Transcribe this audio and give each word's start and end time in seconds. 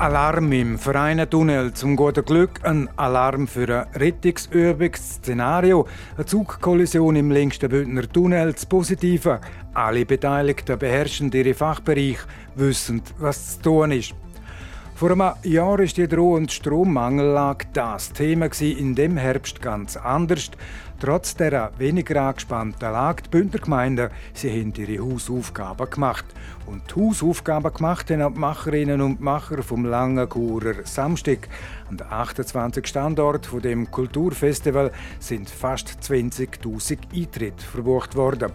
Alarm 0.00 0.50
im 0.52 0.78
Vereinen 0.78 1.28
Zum 1.74 1.94
guten 1.94 2.24
Glück 2.24 2.60
ein 2.62 2.88
Alarm 2.96 3.46
für 3.46 3.84
ein 3.84 4.00
Rettungsübungsszenario. 4.00 5.86
Eine 6.16 6.24
Zugkollision 6.24 7.16
im 7.16 7.30
längsten 7.30 7.68
Bündner 7.68 8.10
Tunnel. 8.10 8.54
Das 8.54 8.64
Positive. 8.64 9.42
Alle 9.74 10.06
Beteiligten 10.06 10.78
beherrschen 10.78 11.30
ihre 11.32 11.52
Fachbereich, 11.52 12.16
wissen, 12.54 13.02
was 13.18 13.56
zu 13.56 13.62
tun 13.62 13.92
ist. 13.92 14.14
Vor 14.94 15.10
einem 15.10 15.32
Jahr 15.42 15.78
war 15.78 15.84
die 15.84 16.08
drohende 16.08 16.50
Strommangellage 16.50 17.66
das 17.74 18.10
Thema 18.10 18.48
in 18.60 18.94
dem 18.94 19.18
Herbst 19.18 19.60
ganz 19.60 19.98
anders. 19.98 20.50
Trotz 21.00 21.34
der 21.34 21.72
weniger 21.78 22.20
angespannten 22.24 22.92
Lage, 22.92 23.22
die 23.22 23.30
Bündner 23.30 23.58
Gemeinden, 23.58 24.10
sie 24.34 24.50
haben 24.50 24.74
ihre 24.76 25.02
Hausaufgaben 25.02 25.88
gemacht. 25.88 26.26
Und 26.66 26.82
die 26.90 27.00
Hausaufgaben 27.00 27.72
gemacht 27.72 28.10
haben 28.10 28.34
die 28.34 28.38
Macherinnen 28.38 29.00
und 29.00 29.18
Macher 29.18 29.62
vom 29.62 29.86
Langenkurer 29.86 30.84
Samstag. 30.84 31.48
An 31.88 31.96
den 31.96 32.06
28 32.06 32.86
Standort 32.86 33.46
von 33.46 33.62
dem 33.62 33.90
Kulturfestival 33.90 34.92
sind 35.18 35.48
fast 35.48 35.88
20.000 36.02 36.98
Eintritte 37.14 37.64
verbucht 37.64 38.14
worden. 38.14 38.52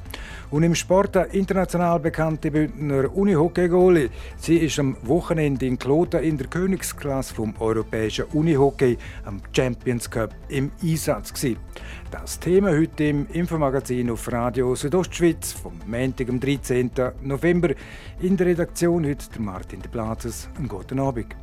Und 0.51 0.61
im 0.61 0.75
Sport 0.75 1.15
der 1.15 1.33
international 1.33 1.99
bekannte 1.99 2.51
Bündner 2.51 3.09
Unihockey-Goalie. 3.13 4.11
Sie 4.37 4.57
ist 4.57 4.77
am 4.77 4.95
Wochenende 5.01 5.65
in 5.65 5.79
Kloten 5.79 6.23
in 6.23 6.37
der 6.37 6.47
Königsklasse 6.47 7.33
vom 7.33 7.55
europäischen 7.59 8.25
Unihockey 8.25 8.99
am 9.25 9.41
Champions 9.51 10.09
Cup 10.09 10.29
im 10.47 10.71
Einsatz 10.81 11.33
gewesen. 11.33 11.57
Das 12.11 12.39
Thema 12.39 12.69
heute 12.69 13.03
im 13.05 13.27
Infomagazin 13.33 14.11
auf 14.11 14.31
Radio 14.31 14.75
Südostschweiz 14.75 15.51
vom 15.51 15.81
Montag, 15.87 16.29
am 16.29 16.39
13. 16.39 16.91
November. 17.21 17.73
In 18.21 18.37
der 18.37 18.47
Redaktion 18.47 19.05
heute 19.05 19.41
Martin 19.41 19.81
de 19.81 19.89
Platzes. 19.89 20.47
Einen 20.55 20.67
guten 20.67 20.99
Abend. 20.99 21.35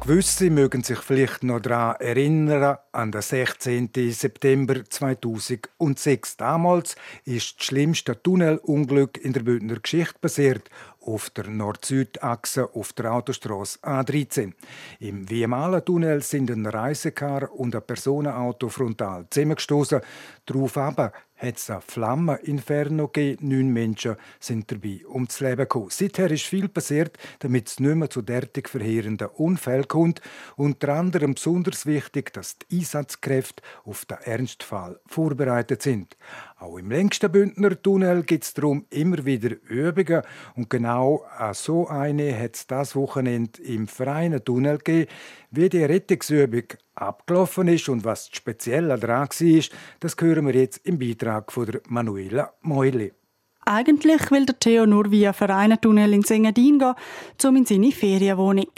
Gewisse 0.00 0.48
mögen 0.48 0.82
sich 0.84 1.00
vielleicht 1.00 1.42
noch 1.42 1.60
daran 1.60 1.96
erinnern, 2.00 2.78
an 2.92 3.12
den 3.12 3.20
16. 3.20 3.90
September 4.10 4.82
2006. 4.88 6.38
Damals 6.38 6.96
ist 7.24 7.58
das 7.58 7.66
schlimmste 7.66 8.22
Tunnelunglück 8.22 9.22
in 9.22 9.34
der 9.34 9.42
Bündner 9.42 9.80
Geschichte 9.80 10.18
passiert 10.18 10.70
auf 11.00 11.30
der 11.30 11.48
Nord-Süd-Achse 11.48 12.74
auf 12.74 12.92
der 12.92 13.12
Autostrasse 13.12 13.78
A13. 13.80 14.52
Im 15.00 15.28
Viemala-Tunnel 15.28 16.22
sind 16.22 16.50
ein 16.50 16.66
Reisekar 16.66 17.52
und 17.52 17.74
ein 17.74 17.82
Personenauto 17.82 18.68
frontal 18.68 19.26
zusammengestoßen. 19.30 20.00
Darauf 20.46 20.76
aber 20.76 21.12
hat 21.38 21.56
es 21.56 21.70
ein 21.70 21.80
Flammeninferno 21.80 23.08
gegeben. 23.08 23.48
Neun 23.48 23.72
Menschen 23.72 24.16
sind 24.40 24.70
dabei 24.70 25.00
ums 25.08 25.40
Leben 25.40 25.58
gekommen. 25.58 25.90
Seither 25.90 26.30
ist 26.30 26.46
viel 26.46 26.68
passiert, 26.68 27.16
damit 27.38 27.68
es 27.68 27.80
nicht 27.80 27.94
mehr 27.94 28.10
zu 28.10 28.22
derartig 28.22 28.68
verheerenden 28.68 29.28
Unfällen 29.28 29.86
kommt. 29.86 30.20
Unter 30.56 30.94
anderem 30.94 31.34
besonders 31.34 31.86
wichtig, 31.86 32.32
dass 32.32 32.58
die 32.58 32.78
Einsatzkräfte 32.78 33.62
auf 33.84 34.04
den 34.04 34.18
Ernstfall 34.18 35.00
vorbereitet 35.06 35.82
sind. 35.82 36.16
Auch 36.60 36.76
im 36.76 36.90
längsten 36.90 37.30
Bündner 37.30 37.80
Tunnel 37.80 38.24
gibt 38.24 38.42
es 38.42 38.52
darum 38.52 38.84
immer 38.90 39.24
wieder 39.24 39.50
Übungen. 39.68 40.22
Und 40.56 40.68
genau 40.68 41.24
so 41.52 41.86
eine 41.86 42.36
hat 42.36 42.56
es 42.56 42.66
das 42.66 42.96
Wochenende 42.96 43.62
im 43.62 43.86
Freien 43.86 44.44
Tunnel 44.44 44.78
gegeben. 44.78 45.08
Wie 45.52 45.68
die 45.68 45.84
Rettungsübung 45.84 46.64
abgelaufen 46.96 47.68
ist 47.68 47.88
und 47.88 48.04
was 48.04 48.28
speziell 48.32 48.88
daran 48.88 49.28
war, 49.28 49.64
das 50.00 50.16
hören 50.18 50.46
wir 50.48 50.54
jetzt 50.56 50.84
im 50.84 50.98
Beitrag 50.98 51.52
von 51.52 51.66
der 51.66 51.80
Manuela 51.88 52.52
Meuli. 52.62 53.12
Eigentlich 53.64 54.30
will 54.32 54.46
der 54.46 54.58
Theo 54.58 54.84
nur 54.84 55.12
via 55.12 55.32
Vereinentunnel 55.32 56.12
in 56.12 56.24
Engadin 56.24 56.80
gehen, 56.80 56.94
um 57.44 57.56
in 57.56 57.66
seine 57.66 57.92
Ferienwohnung. 57.92 58.72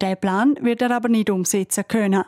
Der 0.00 0.14
Plan 0.14 0.56
wird 0.60 0.82
er 0.82 0.92
aber 0.92 1.08
nicht 1.08 1.30
umsetzen 1.30 1.84
können. 1.88 2.24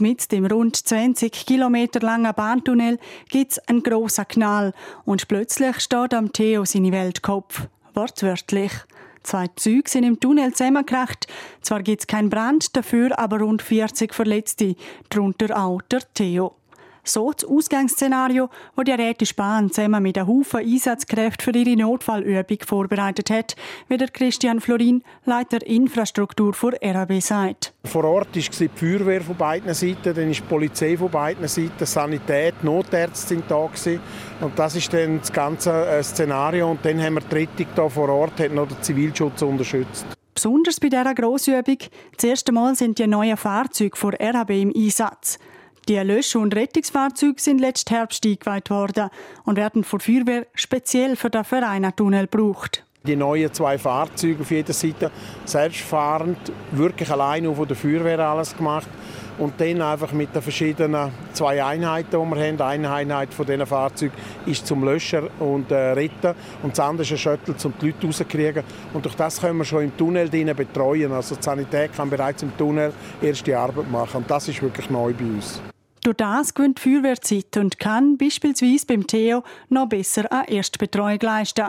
Mit 0.00 0.32
dem 0.32 0.46
rund 0.46 0.76
20 0.76 1.32
Kilometer 1.32 2.00
langen 2.00 2.34
Bahntunnel 2.34 2.98
gibt 3.28 3.52
es 3.52 3.58
einen 3.68 3.84
grossen 3.84 4.26
Knall 4.26 4.72
und 5.04 5.28
plötzlich 5.28 5.78
steht 5.80 6.12
am 6.12 6.32
Theo 6.32 6.64
seine 6.64 6.90
Weltkopf. 6.90 7.68
Wortwörtlich. 7.94 8.72
Zwei 9.22 9.46
Züge 9.54 9.88
sind 9.88 10.04
im 10.04 10.18
Tunnel 10.18 10.52
zusammengekracht. 10.52 11.28
Zwar 11.62 11.82
gibt 11.82 12.02
es 12.02 12.06
keinen 12.06 12.28
Brand, 12.28 12.76
dafür 12.76 13.18
aber 13.18 13.40
rund 13.40 13.62
40 13.62 14.12
Verletzte, 14.12 14.74
darunter 15.08 15.56
auch 15.56 15.80
der 15.82 16.02
Theo. 16.12 16.56
So 17.06 17.30
das 17.30 17.44
Ausgangsszenario, 17.44 18.48
wo 18.76 18.82
die 18.82 18.92
Rätische 18.92 19.34
Bahn 19.34 19.70
zusammen 19.70 20.02
mit 20.02 20.16
einem 20.16 20.26
Haufen 20.26 20.60
Einsatzkräften 20.60 21.44
für 21.44 21.58
ihre 21.58 21.76
Notfallübung 21.76 22.58
vorbereitet 22.66 23.28
hat, 23.28 23.56
wie 23.88 23.98
der 23.98 24.08
Christian 24.08 24.60
Florin, 24.60 25.02
Leiter 25.26 25.64
Infrastruktur 25.66 26.54
vor 26.54 26.72
RAB 26.82 27.20
sagt. 27.20 27.74
Vor 27.84 28.04
Ort 28.04 28.34
war 28.34 28.42
die 28.42 28.70
Feuerwehr 28.74 29.20
von 29.20 29.36
beiden 29.36 29.74
Seiten, 29.74 30.14
dann 30.14 30.30
ist 30.30 30.40
die 30.40 30.44
Polizei 30.44 30.96
von 30.96 31.10
beiden 31.10 31.46
Seiten, 31.46 31.84
Sanität, 31.84 32.64
Notärzte 32.64 33.28
sind 33.28 33.44
da 33.50 33.66
gewesen. 33.66 34.00
Und 34.40 34.58
das 34.58 34.74
ist 34.74 34.92
dann 34.92 35.20
das 35.20 35.30
ganze 35.30 35.86
äh, 35.86 36.02
Szenario. 36.02 36.70
Und 36.70 36.84
dann 36.84 37.02
haben 37.02 37.14
wir 37.14 37.20
die 37.20 37.34
Rettung 37.34 37.66
hier 37.74 37.90
vor 37.90 38.08
Ort, 38.08 38.40
hat 38.40 38.52
noch 38.52 38.66
den 38.66 38.82
Zivilschutz 38.82 39.42
unterstützt. 39.42 40.06
Besonders 40.34 40.80
bei 40.80 40.88
dieser 40.88 41.14
Grossübung, 41.14 41.78
das 42.16 42.24
erste 42.24 42.50
Mal 42.50 42.74
sind 42.74 42.98
die 42.98 43.06
neuen 43.06 43.36
Fahrzeuge 43.36 43.96
vor 43.96 44.12
RAB 44.18 44.50
im 44.50 44.72
Einsatz. 44.74 45.38
Die 45.86 45.98
Lösch- 45.98 46.34
und 46.34 46.54
Rettungsfahrzeuge 46.54 47.38
sind 47.42 47.60
letzten 47.60 47.94
Herbst 47.94 48.24
eingeweiht 48.24 48.70
worden 48.70 49.10
und 49.44 49.56
werden 49.58 49.84
von 49.84 50.00
Feuerwehr 50.00 50.46
speziell 50.54 51.14
für 51.14 51.28
den 51.28 51.44
Vereiner-Tunnel 51.44 52.26
gebraucht. 52.26 52.84
Die 53.06 53.16
neuen 53.16 53.52
zwei 53.52 53.76
Fahrzeuge 53.76 54.40
auf 54.40 54.50
jeder 54.50 54.72
Seite, 54.72 55.10
selbstfahrend, 55.44 56.38
wirklich 56.72 57.10
alleine 57.10 57.54
von 57.54 57.68
der 57.68 57.76
Feuerwehr 57.76 58.18
alles 58.18 58.56
gemacht. 58.56 58.88
Und 59.36 59.60
dann 59.60 59.82
einfach 59.82 60.12
mit 60.12 60.34
den 60.34 60.40
verschiedenen 60.40 61.10
zwei 61.34 61.62
Einheiten, 61.62 62.12
die 62.12 62.34
wir 62.34 62.46
haben. 62.46 62.60
Eine 62.62 62.90
Einheit 62.90 63.34
von 63.34 63.44
diesen 63.44 63.66
Fahrzeugen 63.66 64.14
ist 64.46 64.66
zum 64.66 64.84
Löschen 64.84 65.28
und 65.38 65.70
äh, 65.70 65.90
Retten 65.90 66.34
und 66.62 66.70
das 66.70 66.80
andere 66.80 67.02
ist 67.02 67.10
ein 67.10 67.18
Shuttle, 67.18 67.54
um 67.62 67.74
die 67.78 67.86
Leute 67.86 68.06
rauszukriegen. 68.06 68.64
Und 68.94 69.04
durch 69.04 69.16
das 69.16 69.38
können 69.38 69.58
wir 69.58 69.64
schon 69.66 69.84
im 69.84 69.96
Tunnel 69.98 70.30
betreuen. 70.54 71.12
Also 71.12 71.34
die 71.34 71.42
Sanität 71.42 71.92
kann 71.94 72.08
bereits 72.08 72.42
im 72.42 72.56
Tunnel 72.56 72.94
erste 73.20 73.58
Arbeit 73.58 73.90
machen. 73.90 74.18
Und 74.18 74.30
das 74.30 74.48
ist 74.48 74.62
wirklich 74.62 74.88
neu 74.88 75.12
bei 75.12 75.24
uns. 75.24 75.60
Durch 76.04 76.18
das 76.18 76.52
gewinnt 76.52 76.84
die 76.84 76.90
Feuerwehr 76.90 77.18
Zeit 77.18 77.56
und 77.56 77.78
kann 77.78 78.18
beispielsweise 78.18 78.84
beim 78.84 79.06
Theo 79.06 79.42
noch 79.70 79.88
besser 79.88 80.30
eine 80.30 80.50
Erstbetreuung 80.50 81.18
leisten. 81.18 81.68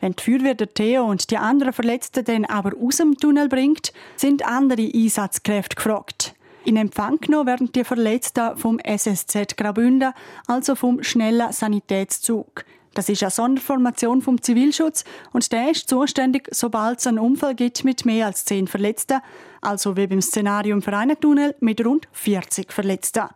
Wenn 0.00 0.12
die 0.12 0.22
Feuerwehr 0.22 0.54
der 0.54 0.72
Theo 0.72 1.04
und 1.04 1.30
die 1.30 1.36
anderen 1.36 1.74
Verletzten 1.74 2.24
dann 2.24 2.46
aber 2.46 2.72
aus 2.82 2.96
dem 2.96 3.18
Tunnel 3.18 3.46
bringt, 3.50 3.92
sind 4.16 4.42
andere 4.46 4.90
Einsatzkräfte 4.90 5.76
gefragt. 5.76 6.34
In 6.64 6.78
Empfang 6.78 7.18
genommen 7.20 7.46
werden 7.46 7.72
die 7.72 7.84
Verletzten 7.84 8.56
vom 8.56 8.78
SSZ 8.78 9.54
Graubünden, 9.54 10.14
also 10.46 10.76
vom 10.76 11.02
schnellen 11.02 11.52
Sanitätszug. 11.52 12.64
Das 12.94 13.10
ist 13.10 13.22
eine 13.22 13.30
Sonderformation 13.30 14.22
vom 14.22 14.40
Zivilschutz 14.40 15.04
und 15.34 15.52
der 15.52 15.72
ist 15.72 15.90
zuständig, 15.90 16.48
sobald 16.52 17.00
es 17.00 17.06
einen 17.06 17.18
Unfall 17.18 17.54
gibt 17.54 17.84
mit 17.84 18.06
mehr 18.06 18.28
als 18.28 18.46
zehn 18.46 18.66
Verletzten, 18.66 19.20
also 19.60 19.98
wie 19.98 20.06
beim 20.06 20.22
Szenario 20.22 20.74
im 20.74 20.80
Vereinentunnel 20.80 21.54
mit 21.60 21.84
rund 21.84 22.08
40 22.12 22.72
Verletzten. 22.72 23.28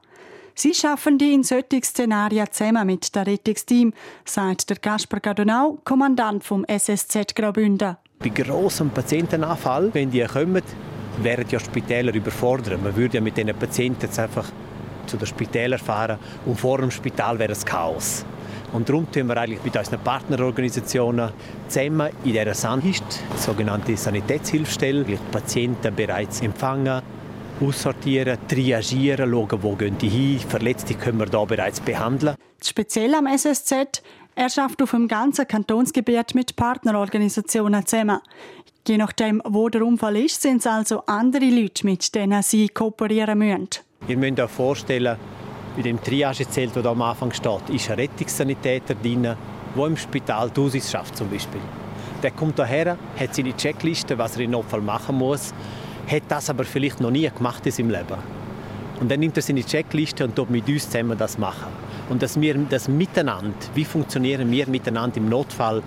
Sie 0.61 0.75
schaffen 0.75 1.19
die 1.19 1.35
in 1.35 1.45
solchen 1.45 1.85
Szenarien 1.85 2.49
zusammen 2.51 2.85
mit 2.85 3.15
dem 3.15 3.23
Rettungsteam, 3.23 3.93
sagt 4.25 4.69
der 4.69 4.79
Kasper 4.79 5.21
Gadonau, 5.21 5.79
Kommandant 5.85 6.43
vom 6.43 6.65
SSZ 6.65 7.37
Graubünden. 7.37 7.97
Bei 8.19 8.29
grossem 8.31 8.91
Patientenanfall, 8.91 9.91
wenn 9.95 10.11
die 10.11 10.25
kommen, 10.25 10.65
wären 11.23 11.45
ja 11.49 11.61
Spitäler 11.61 12.13
überfordert. 12.13 12.83
Man 12.83 12.97
würde 12.97 13.19
ja 13.19 13.21
mit 13.21 13.37
diesen 13.37 13.55
Patienten 13.55 14.07
jetzt 14.07 14.19
einfach 14.19 14.51
zu 15.07 15.17
den 15.17 15.27
Spitälern 15.27 15.79
fahren 15.79 16.19
und 16.45 16.59
vor 16.59 16.79
dem 16.79 16.91
Spital 16.91 17.39
wäre 17.39 17.53
es 17.53 17.65
Chaos. 17.65 18.25
Und 18.73 18.89
darum 18.89 19.09
tun 19.13 19.29
wir 19.29 19.37
eigentlich 19.37 19.63
mit 19.63 19.77
unseren 19.77 20.01
Partnerorganisationen 20.01 21.31
zusammen 21.69 22.11
in 22.25 22.33
dieser 22.33 22.55
Sandhist, 22.55 23.05
die 23.33 23.41
sogenannte 23.41 23.97
Sanitätshilfstelle, 23.97 25.05
die 25.05 25.19
Patienten 25.31 25.95
bereits 25.95 26.41
empfangen, 26.41 27.01
aussortieren, 27.61 28.39
triagieren, 28.49 29.31
schauen, 29.31 29.63
wo 29.63 29.75
gehen 29.75 29.99
die 29.99 30.09
hin. 30.09 30.39
Verletzte 30.41 30.95
können 30.95 31.19
wir 31.19 31.27
da 31.27 31.45
bereits 31.45 31.81
behandeln. 31.81 32.35
Speziell 32.63 33.15
am 33.15 33.27
SSZ, 33.27 34.03
er 34.35 34.51
schafft 34.51 34.83
auf 34.83 34.93
dem 34.93 35.09
ganzen 35.09 35.47
Kantonsgebiet 35.47 36.35
mit 36.35 36.57
Partnerorganisationen 36.57 37.87
zusammen. 37.87 38.21
Je 38.87 38.97
nachdem, 38.97 39.43
wo 39.45 39.69
der 39.69 39.83
Unfall 39.83 40.17
ist, 40.17 40.41
sind 40.43 40.59
es 40.59 40.67
also 40.67 41.03
andere 41.07 41.45
Leute, 41.45 41.85
mit 41.85 42.15
denen 42.15 42.43
sie 42.43 42.69
kooperieren 42.69 43.39
müssen. 43.39 43.69
Ihr 44.07 44.17
müsst 44.17 44.41
euch 44.41 44.51
vorstellen, 44.51 45.17
bei 45.77 45.83
dem 45.83 46.03
Triagezelt, 46.03 46.75
das 46.75 46.87
am 46.87 47.03
Anfang 47.03 47.33
steht, 47.33 47.69
ist 47.71 47.91
ein 47.91 47.97
Rettungssanitäter 47.97 48.95
drin, 48.95 49.23
der 49.25 49.87
im 49.87 49.97
Spital 49.97 50.51
Aussicht 50.57 50.91
schafft 50.91 51.17
zum 51.17 51.29
Beispiel. 51.29 51.61
Der 52.23 52.31
kommt 52.31 52.59
daher, 52.59 52.97
hat 53.19 53.35
seine 53.35 53.57
Checkliste, 53.57 54.17
was 54.19 54.37
er 54.37 54.45
im 54.45 54.53
Notfall 54.53 54.81
machen 54.81 55.19
muss, 55.19 55.53
hat 56.09 56.23
das 56.29 56.51
aber 56.51 56.65
vielleicht 56.65 57.01
noch 57.01 57.11
nie 57.11 57.29
gemacht 57.29 57.65
in 57.67 57.73
seinem 57.73 57.91
Leben. 57.91 58.17
Und 59.01 59.11
dann 59.11 59.21
nimmt 59.21 59.37
er 59.37 59.43
seine 59.43 59.65
Checkliste 59.65 60.25
und 60.25 60.35
tut 60.35 60.51
mit 60.51 60.69
uns 60.69 60.91
zusammen 60.91 61.17
das 61.17 61.39
machen. 61.39 61.73
Und 62.09 62.23
dass 62.23 62.41
wir 62.41 62.55
das 62.55 62.89
Miteinander, 62.89 63.55
wie 63.75 63.85
funktionieren 63.85 64.51
wir 64.51 64.69
miteinander 64.69 65.19
im 65.19 65.29
Notfall, 65.29 65.83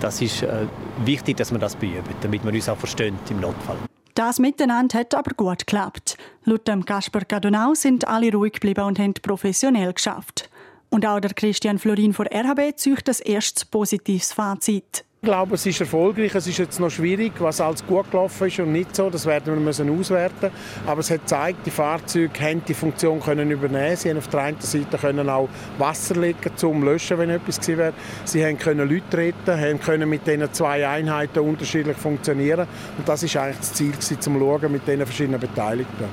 das 0.00 0.20
ist 0.22 0.42
äh, 0.42 0.66
wichtig, 1.04 1.36
dass 1.36 1.50
wir 1.52 1.58
das 1.58 1.76
beüben, 1.76 2.02
damit 2.20 2.44
wir 2.44 2.52
uns 2.52 2.68
auch 2.68 2.76
verstehen 2.76 3.18
im 3.30 3.40
Notfall. 3.40 3.76
Das 4.14 4.38
Miteinander 4.38 5.00
hat 5.00 5.14
aber 5.14 5.32
gut 5.36 5.58
geklappt. 5.58 6.16
Laut 6.44 6.68
dem 6.68 6.84
Kasper 6.84 7.20
Gadonau 7.20 7.74
sind 7.74 8.06
alle 8.06 8.32
ruhig 8.32 8.52
geblieben 8.54 8.84
und 8.84 8.98
haben 8.98 9.14
professionell 9.14 9.92
geschafft. 9.92 10.48
Und 10.88 11.04
auch 11.04 11.18
der 11.18 11.34
Christian 11.34 11.80
Florin 11.80 12.12
von 12.12 12.26
RHB 12.26 12.76
zieht 12.76 13.08
das 13.08 13.18
erste 13.18 13.66
positives 13.66 14.32
Fazit. 14.32 15.04
Ich 15.24 15.30
glaube, 15.30 15.54
es 15.54 15.64
ist 15.64 15.80
erfolgreich. 15.80 16.34
Es 16.34 16.46
ist 16.46 16.58
jetzt 16.58 16.78
noch 16.78 16.90
schwierig, 16.90 17.32
was 17.38 17.58
alles 17.58 17.86
gut 17.86 18.10
gelaufen 18.10 18.46
ist 18.46 18.60
und 18.60 18.72
nicht 18.72 18.94
so. 18.94 19.08
Das 19.08 19.24
werden 19.24 19.54
wir 19.54 19.58
müssen 19.58 19.88
auswerten. 19.98 20.50
Aber 20.86 21.00
es 21.00 21.10
hat 21.10 21.22
gezeigt, 21.22 21.60
die 21.64 21.70
Fahrzeuge 21.70 22.38
haben 22.40 22.62
die 22.62 22.74
Funktion 22.74 23.20
können 23.20 23.50
übernehmen. 23.50 23.96
Sie 23.96 24.10
haben 24.10 24.18
auf 24.18 24.28
der 24.28 24.40
einen 24.40 24.60
Seite 24.60 24.98
können 24.98 25.26
auch 25.30 25.48
Wasser 25.78 26.16
legen 26.16 26.50
zum 26.56 26.84
Löschen, 26.84 27.16
wenn 27.16 27.30
etwas 27.30 27.58
gewesen 27.58 27.78
wäre. 27.78 27.92
Sie 28.26 28.44
haben 28.44 28.58
können 28.58 28.86
Leute 28.86 29.16
retten, 29.16 29.58
haben 29.58 29.80
können 29.80 30.10
mit 30.10 30.26
diesen 30.26 30.52
zwei 30.52 30.86
Einheiten 30.86 31.38
unterschiedlich 31.38 31.96
funktionieren. 31.96 32.68
Und 32.98 33.08
das 33.08 33.22
ist 33.22 33.34
eigentlich 33.34 33.60
das 33.60 33.72
Ziel 33.72 33.92
gewesen, 33.92 34.20
zum 34.20 34.38
Schauen 34.38 34.72
mit 34.72 34.86
diesen 34.86 35.06
verschiedenen 35.06 35.40
Beteiligten. 35.40 36.04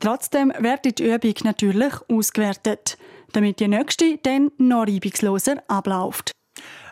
Trotzdem 0.00 0.52
wird 0.58 0.98
die 0.98 1.02
Übung 1.02 1.34
natürlich 1.44 1.94
ausgewertet, 2.10 2.98
damit 3.32 3.58
die 3.58 3.68
nächste 3.68 4.18
dann 4.22 4.50
noch 4.58 4.86
reibungsloser 4.86 5.62
abläuft. 5.66 6.32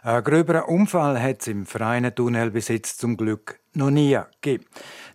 Ein 0.03 0.23
gröberen 0.23 0.63
Unfall 0.63 1.21
hat 1.21 1.41
es 1.41 1.49
im 1.49 1.67
Tunnel 2.15 2.51
bis 2.53 2.69
jetzt 2.69 3.01
zum 3.01 3.17
Glück 3.17 3.59
noch 3.75 3.91
nie 3.91 4.17
gegeben. 4.41 4.65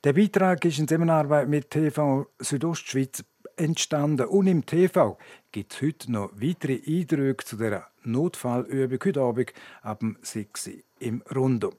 Der 0.03 0.13
Beitrag 0.13 0.65
ist 0.65 0.77
in 0.77 0.87
Zusammenarbeit 0.87 1.47
mit 1.47 1.69
TV 1.69 2.27
Südostschweiz 2.39 3.23
entstanden 3.55 4.27
und 4.27 4.47
im 4.47 4.65
TV 4.65 5.17
gibt 5.51 5.73
es 5.73 5.81
heute 5.81 6.11
noch 6.11 6.31
weitere 6.33 6.81
Eindrücke 6.85 7.45
zu 7.45 7.55
der 7.57 7.87
Notfallübung 8.03 8.99
heute 9.05 9.21
Abend 9.21 9.53
ab 9.83 10.03
6 10.21 10.67
Uhr 10.67 10.73
im 10.99 11.23
Rundum. 11.33 11.75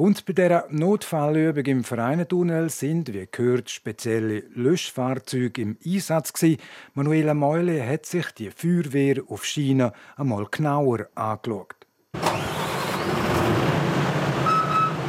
Und 0.00 0.24
bei 0.24 0.32
dieser 0.32 0.64
Notfallübung 0.70 1.66
im 1.66 1.84
Vereinentunnel 1.84 2.70
sind, 2.70 3.12
wie 3.12 3.28
gehört, 3.30 3.68
spezielle 3.68 4.44
Löschfahrzeuge 4.54 5.60
im 5.60 5.76
Einsatz 5.84 6.32
gewesen. 6.32 6.58
Manuela 6.94 7.34
Meule 7.34 7.86
hat 7.86 8.06
sich 8.06 8.30
die 8.30 8.48
Feuerwehr 8.48 9.22
auf 9.28 9.44
China 9.44 9.92
einmal 10.16 10.46
genauer 10.50 11.00
angeschaut. 11.14 11.74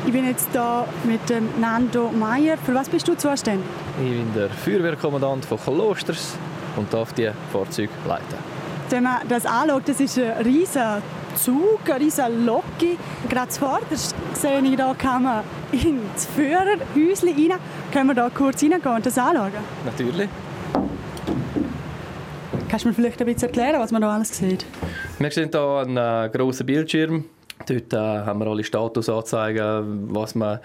Ich 0.05 0.11
bin 0.11 0.27
jetzt 0.27 0.51
hier 0.51 0.85
mit 1.05 1.29
dem 1.29 1.47
Nando 1.61 2.11
Meyer. 2.11 2.57
Für 2.57 2.75
was 2.75 2.89
bist 2.89 3.07
du 3.07 3.15
zuständig? 3.15 3.65
Ich 4.03 4.11
bin 4.11 4.33
der 4.35 4.49
Feuerwehrkommandant 4.49 5.45
von 5.45 5.57
Klosters 5.57 6.35
und 6.75 6.93
darf 6.93 7.13
die 7.13 7.31
Fahrzeuge 7.53 7.93
leiten. 8.05 8.39
Wenn 8.89 9.03
man 9.03 9.25
das 9.29 9.45
anschaut, 9.45 9.87
das 9.87 10.01
ist 10.01 10.19
ein 10.19 10.33
riesiger 10.43 11.01
Zug, 11.35 11.79
eine 11.89 11.99
riesige 11.99 12.27
Locke. 12.29 12.97
Gerade 13.29 13.49
zuvorderst 13.49 14.15
sehe 14.33 14.61
ich, 14.61 14.75
da 14.75 14.93
kann 14.93 15.23
man 15.23 15.43
ins 15.71 16.25
Führerhäuschen 16.35 17.51
rein. 17.51 17.59
Können 17.91 18.07
wir 18.07 18.13
da 18.15 18.29
kurz 18.29 18.61
reingehen 18.63 18.95
und 18.95 19.05
das 19.05 19.17
anschauen? 19.17 19.51
Natürlich. 19.85 20.29
Kannst 22.69 22.85
du 22.85 22.89
mir 22.89 22.95
vielleicht 22.95 23.19
ein 23.19 23.25
bisschen 23.25 23.49
erklären, 23.49 23.81
was 23.81 23.91
man 23.91 24.01
da 24.01 24.13
alles 24.13 24.37
sieht? 24.37 24.65
Wir 25.19 25.29
sehen 25.31 25.49
hier 25.51 25.83
einen 25.85 25.97
äh, 25.97 26.29
grossen 26.29 26.65
Bildschirm. 26.65 27.25
Dort 27.71 27.93
äh, 27.93 27.97
haben 27.97 28.39
wir 28.39 28.47
alle 28.47 28.63
Statusanzeigen, 28.65 30.13
was 30.13 30.35
man 30.35 30.59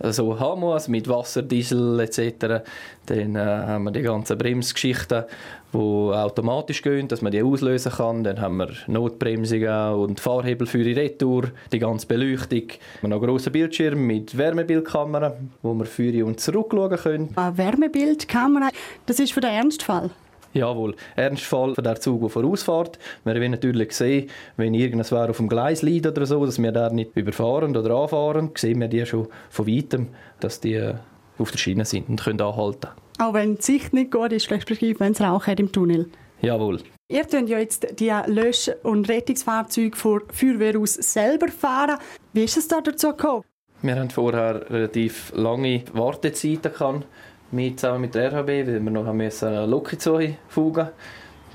so 0.00 0.38
haben 0.40 0.60
muss, 0.60 0.88
mit 0.88 1.06
Wasser, 1.06 1.42
Diesel 1.42 2.00
etc. 2.00 2.64
Dann 3.06 3.36
äh, 3.36 3.38
haben 3.38 3.84
wir 3.84 3.90
die 3.90 4.02
ganzen 4.02 4.38
Bremsgeschichten, 4.38 5.24
die 5.72 5.76
automatisch 5.76 6.80
gehen, 6.80 7.08
dass 7.08 7.20
man 7.20 7.32
die 7.32 7.42
auslösen 7.42 7.92
kann. 7.92 8.24
Dann 8.24 8.40
haben 8.40 8.56
wir 8.56 8.70
Notbremsungen 8.86 9.94
und 9.94 10.18
Fahrhebel 10.18 10.66
für 10.66 10.82
die 10.82 10.92
Retour, 10.92 11.50
die 11.72 11.78
ganze 11.78 12.06
Beleuchtung. 12.06 12.68
Wir 12.68 13.02
haben 13.02 13.10
noch 13.10 13.16
einen 13.18 13.26
grossen 13.26 13.52
Bildschirm 13.52 14.06
mit 14.06 14.36
Wärmebildkamera, 14.36 15.36
wo 15.62 15.74
wir 15.74 15.84
für 15.84 16.24
und 16.24 16.40
zurück 16.40 16.68
schauen 16.70 16.96
können. 16.96 17.28
Eine 17.36 17.58
Wärmebildkamera, 17.58 18.70
das 19.04 19.18
ist 19.18 19.32
für 19.32 19.40
den 19.40 19.50
Ernstfall? 19.50 20.10
Jawohl, 20.56 20.94
Ernstfall 21.16 21.74
für 21.74 21.82
den 21.82 21.96
Zug, 21.96 22.20
der 22.20 22.30
vorausfährt. 22.30 22.98
Wir 23.24 23.34
wollen 23.34 23.50
natürlich 23.50 23.92
sehen, 23.92 24.30
wenn 24.56 24.72
irgendwas 24.72 25.12
auf 25.12 25.36
dem 25.36 25.48
Gleis 25.48 25.82
liegt 25.82 26.06
oder 26.06 26.24
so, 26.24 26.46
dass 26.46 26.60
wir 26.60 26.72
da 26.72 26.88
nicht 26.88 27.14
überfahren 27.14 27.76
oder 27.76 27.94
anfahren, 27.94 28.50
sehen 28.56 28.80
wir 28.80 28.88
die 28.88 29.04
schon 29.04 29.28
von 29.50 29.66
weitem, 29.66 30.08
dass 30.40 30.60
die 30.60 30.74
äh, 30.74 30.94
auf 31.38 31.50
der 31.50 31.58
Schiene 31.58 31.84
sind 31.84 32.08
und 32.08 32.22
können 32.22 32.40
anhalten. 32.40 32.88
Auch 33.18 33.34
wenn 33.34 33.56
die 33.56 33.62
Sicht 33.62 33.92
nicht 33.92 34.10
gut 34.10 34.32
ist, 34.32 34.50
respektive 34.50 34.98
wenn 35.00 35.12
es 35.12 35.20
Rauch 35.20 35.46
hat 35.46 35.60
im 35.60 35.70
Tunnel. 35.70 36.08
Jawohl. 36.40 36.80
Ihr 37.08 37.24
könnt 37.24 37.50
ja 37.50 37.58
jetzt 37.58 38.00
die 38.00 38.12
Lösch- 38.26 38.70
und 38.82 39.08
Rettungsfahrzeuge 39.08 39.96
von 39.96 40.22
Feuerwehr 40.32 40.78
aus 40.78 40.94
selber 40.94 41.48
fahren. 41.48 41.98
Wie 42.32 42.44
ist 42.44 42.56
es 42.56 42.66
da 42.66 42.80
dazu 42.80 43.08
gekommen? 43.08 43.44
Wir 43.82 43.96
haben 43.96 44.10
vorher 44.10 44.70
relativ 44.70 45.32
lange 45.34 45.82
Wartezeiten 45.92 46.72
gehabt 46.72 47.06
mit, 47.52 47.80
zusammen 47.80 48.02
mit 48.02 48.14
der 48.14 48.32
RHB, 48.32 48.48
weil 48.48 48.80
wir 48.80 48.90
noch 48.90 49.06
eine 49.06 49.66
Locke 49.66 49.98
zufügen 49.98 50.88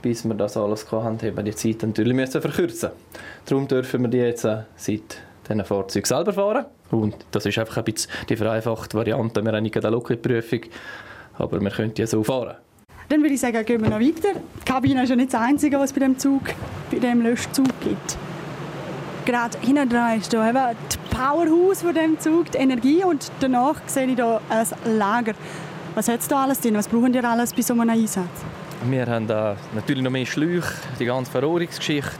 bis 0.02 0.26
wir 0.26 0.34
das 0.34 0.58
alles 0.58 0.92
hatten, 0.92 1.22
haben 1.22 1.38
wir 1.38 1.44
die 1.44 1.56
Zeit 1.56 1.84
natürlich 1.84 2.14
müssen 2.14 2.42
verkürzen. 2.42 2.90
Darum 3.46 3.68
dürfen 3.68 4.02
wir 4.02 4.10
die 4.10 4.18
jetzt 4.18 4.46
äh, 4.46 4.64
seit 4.76 5.18
diesen 5.48 5.64
Fahrzeugen 5.66 6.06
selber 6.06 6.34
fahren. 6.34 6.66
Und 6.92 7.16
das 7.32 7.46
ist 7.46 7.58
einfach 7.58 7.78
ein 7.78 7.84
bisschen 7.84 8.12
die 8.28 8.36
vereinfachte 8.36 8.98
Variante. 8.98 9.44
Wir 9.44 9.52
haben 9.52 9.64
nicht 9.64 9.78
eine 9.78 9.90
Locke-Prüfung, 9.90 10.62
aber 11.38 11.62
wir 11.62 11.70
können 11.70 11.94
die 11.94 12.06
so 12.06 12.24
fahren. 12.24 12.56
Dann 13.10 13.22
würde 13.22 13.34
ich 13.34 13.42
sagen, 13.42 13.66
gehen 13.66 13.82
wir 13.82 13.90
noch 13.90 14.00
weiter. 14.00 14.40
Die 14.62 14.66
Kabine 14.66 15.04
ist 15.04 15.10
ja 15.10 15.16
nicht 15.16 15.34
das 15.34 15.42
Einzige, 15.42 15.78
was 15.80 15.92
bei 15.92 16.00
dem 16.00 16.18
Zug, 16.18 16.44
bei 16.90 17.00
dem 17.00 17.22
Löschzug 17.22 17.68
gibt. 17.82 18.18
Gerade 19.26 19.58
hinten 19.60 19.90
dran 19.90 20.20
ist 20.20 20.32
hier 20.32 20.48
eben 20.48 20.54
das 20.56 20.98
Powerhouse 21.10 21.82
von 21.82 21.94
dem 21.94 22.20
Zug, 22.20 22.52
die 22.52 22.58
Energie 22.58 23.04
und 23.04 23.32
danach 23.40 23.76
sehe 23.86 24.08
ich 24.08 24.16
hier 24.16 24.42
ein 24.50 24.98
Lager. 24.98 25.34
Was 25.94 26.08
hat 26.08 26.20
da 26.30 26.44
alles 26.44 26.62
drin? 26.62 26.76
Was 26.76 26.88
brauchen 26.88 27.14
ihr 27.14 27.24
alles 27.24 27.54
bei 27.54 27.62
so 27.62 27.74
einem 27.74 27.90
Einsatz? 27.90 28.46
Wir 28.90 29.06
haben 29.06 29.28
da 29.28 29.58
natürlich 29.76 30.02
noch 30.02 30.12
mehr 30.12 30.26
Schläuche, 30.26 30.74
die 30.98 31.06
ganze 31.06 31.30
Verrohrungsgeschichte. 31.32 32.18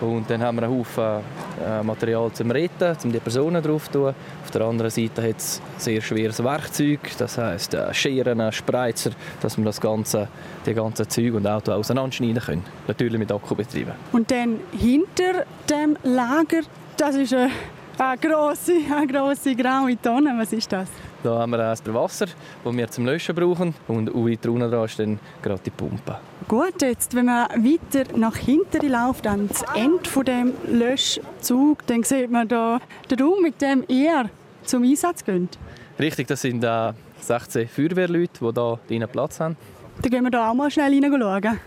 Und 0.00 0.30
dann 0.30 0.42
haben 0.42 0.56
wir 0.56 0.62
einen 0.62 0.78
Haufen 0.78 1.22
äh, 1.64 1.82
Material 1.82 2.32
zum 2.32 2.50
Retten, 2.50 2.96
um 3.04 3.12
die 3.12 3.18
Personen 3.18 3.62
drauf 3.62 3.86
zu 3.86 3.92
tun. 3.92 4.14
Auf 4.42 4.50
der 4.50 4.62
anderen 4.62 4.90
Seite 4.90 5.22
hat 5.22 5.36
es 5.36 5.60
sehr 5.76 6.00
schweres 6.00 6.42
Werkzeug, 6.42 7.00
das 7.18 7.36
heisst 7.36 7.74
äh, 7.74 7.92
Scheren, 7.92 8.52
Spreizer, 8.52 9.10
dass 9.40 9.58
wir 9.58 9.64
das 9.64 9.80
ganze, 9.80 10.28
die 10.64 10.72
ganzen 10.72 11.10
Züge 11.10 11.36
und 11.36 11.46
Auto 11.46 11.72
auseinanderschneiden 11.72 12.40
können. 12.40 12.64
Natürlich 12.86 13.18
mit 13.18 13.30
Akkubetrieben. 13.30 13.92
Und 14.12 14.30
dann 14.30 14.60
hinter 14.72 15.44
dem 15.68 15.96
Lager, 16.04 16.62
das 16.96 17.16
ist 17.16 17.34
eine, 17.34 17.50
eine 17.98 18.18
grosse, 18.18 18.72
eine 18.96 19.06
grosse 19.06 19.54
graue 19.54 20.00
Tonne. 20.00 20.34
Was 20.38 20.52
ist 20.52 20.72
das? 20.72 20.88
Da 21.22 21.40
haben 21.40 21.50
wir 21.50 21.58
das 21.58 21.84
Wasser, 21.86 22.26
das 22.64 22.76
wir 22.76 22.88
zum 22.88 23.06
Löschen 23.06 23.34
brauchen. 23.34 23.74
Und 23.88 24.10
unten 24.10 24.40
dran 24.40 24.84
ist 24.84 24.98
dann 24.98 25.18
gerade 25.42 25.60
die 25.64 25.70
Pumpe. 25.70 26.18
Gut, 26.46 26.80
jetzt, 26.80 27.14
wenn 27.14 27.26
man 27.26 27.48
weiter 27.48 28.16
nach 28.16 28.36
hinten 28.36 28.88
läuft, 28.88 29.26
ans 29.26 29.64
Ende 29.74 30.08
von 30.08 30.24
dem 30.24 30.52
Löschzug, 30.70 31.86
dann 31.86 32.04
sieht 32.04 32.30
man 32.30 32.46
da 32.46 32.80
den 33.10 33.20
Raum, 33.20 33.42
mit 33.42 33.60
dem 33.60 33.84
ihr 33.88 34.30
zum 34.64 34.84
Einsatz 34.84 35.24
geht. 35.24 35.58
Richtig, 35.98 36.28
das 36.28 36.42
sind 36.42 36.62
äh, 36.62 36.92
16 37.20 37.68
Feuerwehrleute, 37.68 38.78
die 38.88 38.96
hier 38.96 39.06
Platz 39.08 39.40
haben. 39.40 39.56
Dann 40.00 40.10
gehen 40.10 40.22
wir 40.22 40.30
da 40.30 40.50
auch 40.50 40.54
mal 40.54 40.70
schnell 40.70 40.92
reinschauen. 40.92 41.58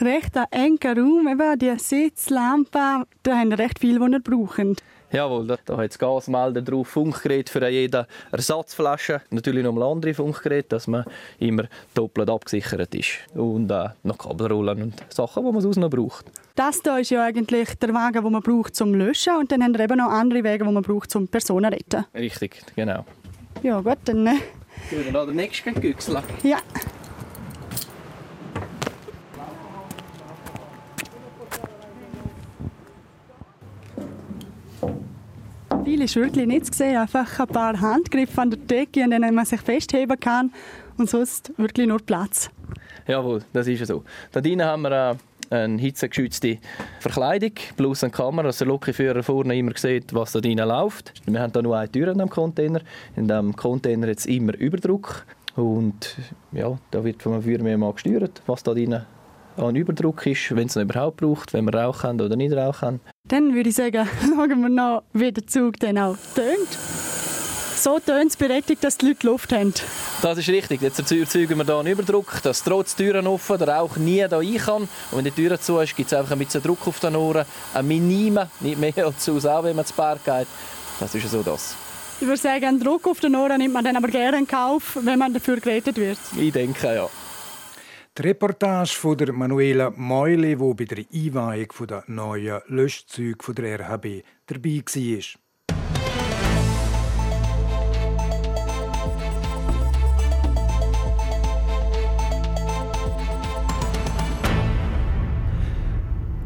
Recht 0.00 0.36
ein 0.36 0.46
enger 0.50 0.96
Raum, 0.96 1.28
eben 1.28 1.58
die 1.58 1.78
Sitzlampe, 1.78 3.06
da 3.22 3.36
haben 3.36 3.50
wir 3.50 3.58
recht 3.58 3.78
viel, 3.78 4.00
was 4.00 4.10
wir 4.10 4.20
brauchen. 4.20 4.76
Jawohl, 5.12 5.46
da, 5.46 5.56
da 5.64 5.76
hat 5.76 5.90
es 5.92 5.98
Gasmelder 5.98 6.62
drauf, 6.62 6.88
Funkgerät 6.88 7.48
für 7.48 7.66
jede 7.68 8.08
Ersatzflasche. 8.32 9.22
Natürlich 9.30 9.62
noch 9.62 9.72
mal 9.72 9.84
andere 9.84 10.14
Funkgeräte, 10.14 10.70
dass 10.70 10.88
man 10.88 11.04
immer 11.38 11.64
doppelt 11.94 12.28
abgesichert 12.28 12.92
ist. 12.94 13.18
Und 13.34 13.70
äh, 13.70 13.90
noch 14.02 14.18
Kabelrollen 14.18 14.82
und 14.82 15.04
Sachen, 15.08 15.44
die 15.44 15.52
man 15.52 15.60
sonst 15.60 15.76
noch 15.76 15.90
braucht. 15.90 16.26
Das 16.56 16.80
hier 16.82 16.98
ist 16.98 17.10
ja 17.10 17.22
eigentlich 17.22 17.74
der 17.76 17.94
Wagen, 17.94 18.24
den 18.24 18.32
man 18.32 18.42
braucht 18.42 18.74
zum 18.74 18.94
Löschen 18.94 19.36
und 19.36 19.52
dann 19.52 19.62
haben 19.62 19.74
wir 19.74 19.84
eben 19.84 19.98
noch 19.98 20.10
andere 20.10 20.42
Wege, 20.42 20.64
die 20.64 20.72
man 20.72 20.82
braucht 20.82 21.10
zum 21.10 21.28
Personen 21.28 21.72
retten. 21.72 22.04
Richtig, 22.12 22.62
genau. 22.74 23.04
Ja 23.62 23.80
gut, 23.80 23.98
dann... 24.06 24.26
Äh... 24.26 24.38
Gehen 24.90 25.04
wir 25.04 25.12
noch 25.12 25.26
den 25.26 25.36
nächsten 25.36 25.72
Güchsel. 25.80 26.20
Ja. 26.42 26.58
Viel 35.96 36.04
ist 36.04 36.16
wirklich 36.16 36.46
nicht 36.46 36.66
zu 36.66 36.72
sehen. 36.74 36.96
Einfach 36.96 37.40
ein 37.40 37.46
paar 37.46 37.80
Handgriffe 37.80 38.42
an 38.42 38.50
der 38.50 38.58
Decke, 38.58 39.02
an 39.02 39.10
denen 39.10 39.34
man 39.34 39.46
sich 39.46 39.60
festheben 39.60 40.20
kann 40.20 40.52
und 40.98 41.08
sonst 41.08 41.52
wirklich 41.56 41.86
nur 41.86 42.00
Platz. 42.00 42.50
Jawohl, 43.06 43.42
das 43.52 43.66
ist 43.66 43.86
so. 43.86 44.04
Da 44.30 44.42
drinnen 44.42 44.66
haben 44.66 44.82
wir 44.82 45.16
eine 45.48 45.78
hitzegeschützte 45.78 46.58
Verkleidung 47.00 47.52
plus 47.76 48.04
eine 48.04 48.10
Kamera, 48.10 48.48
dass 48.48 48.58
der 48.58 48.66
Lokführer 48.66 49.22
vorne 49.22 49.56
immer 49.56 49.72
sieht, 49.74 50.12
was 50.12 50.32
da 50.32 50.40
drinnen 50.40 50.68
läuft. 50.68 51.14
Wir 51.24 51.40
haben 51.40 51.52
da 51.52 51.62
nur 51.62 51.78
eine 51.78 51.90
Tür 51.90 52.08
in 52.08 52.18
dem 52.18 52.28
Container. 52.28 52.80
In 53.14 53.28
dem 53.28 53.56
Container 53.56 54.08
jetzt 54.08 54.26
immer 54.26 54.54
Überdruck. 54.54 55.24
Und 55.54 56.16
ja, 56.52 56.76
da 56.90 57.02
wird 57.04 57.22
vom 57.22 57.40
Feuerwehr 57.40 57.78
mal 57.78 57.94
gesteuert, 57.94 58.42
was 58.46 58.62
da 58.62 58.74
drinnen 58.74 59.06
an 59.56 59.76
Überdruck 59.76 60.26
ist, 60.26 60.54
wenn 60.54 60.66
es 60.66 60.76
ihn 60.76 60.82
überhaupt 60.82 61.18
braucht, 61.18 61.52
wenn 61.52 61.64
wir 61.64 61.74
Rauch 61.74 62.02
haben 62.02 62.20
oder 62.20 62.36
nicht 62.36 62.54
Rauch 62.54 62.82
haben. 62.82 63.00
Dann 63.28 63.54
würde 63.54 63.70
ich 63.70 63.76
sagen, 63.76 64.08
schauen 64.20 64.60
wir 64.60 64.68
noch, 64.68 65.02
wie 65.12 65.32
der 65.32 65.46
Zug 65.46 65.78
dann 65.80 65.98
auch 65.98 66.16
tönt. 66.34 66.68
So 67.76 67.98
tönt 67.98 68.30
es 68.30 68.36
berechtigt, 68.36 68.82
dass 68.82 68.96
die 68.96 69.08
Leute 69.08 69.26
Luft 69.26 69.52
haben. 69.52 69.74
Das 70.22 70.38
ist 70.38 70.48
richtig. 70.48 70.80
Jetzt 70.80 70.98
erzeugen 70.98 71.58
wir 71.58 71.64
hier 71.64 71.76
einen 71.76 71.92
Überdruck, 71.92 72.40
dass 72.42 72.64
trotz 72.64 72.96
Türen 72.96 73.26
offen 73.26 73.58
der 73.58 73.68
Rauch 73.68 73.96
nie 73.96 74.14
hier 74.14 74.32
rein 74.32 74.56
kann. 74.56 74.82
Und 74.82 74.88
wenn 75.12 75.24
die 75.24 75.30
Tür 75.30 75.60
zu 75.60 75.78
ist, 75.78 75.94
gibt 75.94 76.10
es 76.10 76.18
einfach 76.18 76.32
ein 76.32 76.38
bisschen 76.38 76.62
Druck 76.62 76.86
auf 76.86 77.00
den 77.00 77.14
Ohren. 77.14 77.44
Ein 77.74 77.86
Minima, 77.86 78.48
nicht 78.60 78.78
mehr 78.78 79.06
als 79.06 79.28
aus, 79.28 79.44
auch 79.44 79.62
wenn 79.62 79.76
man 79.76 79.84
zu 79.84 79.94
Berg 79.94 80.24
geht. 80.24 80.46
Das 80.98 81.14
ist 81.14 81.30
so 81.30 81.42
das. 81.42 81.76
Ich 82.18 82.26
würde 82.26 82.40
sagen, 82.40 82.64
einen 82.64 82.80
Druck 82.80 83.06
auf 83.06 83.20
den 83.20 83.36
Ohren 83.36 83.58
nimmt 83.58 83.74
man 83.74 83.84
dann 83.84 83.96
aber 83.96 84.08
gerne 84.08 84.38
in 84.38 84.46
Kauf, 84.46 84.96
wenn 85.02 85.18
man 85.18 85.34
dafür 85.34 85.60
gerettet 85.60 85.96
wird. 85.98 86.18
Ich 86.34 86.52
denke, 86.52 86.94
ja. 86.94 87.08
Die 88.18 88.22
Reportage 88.22 88.94
von 88.94 89.18
der 89.18 89.30
Manuela 89.34 89.90
Meuli, 89.90 90.56
die 90.56 90.74
bei 90.74 90.84
der 90.86 91.04
Einweihung 91.12 91.86
der 91.86 92.04
neuen 92.06 92.62
Löschzüge 92.66 93.52
der 93.52 93.78
RHB 93.78 94.24
dabei 94.46 94.82
war. 94.86 95.45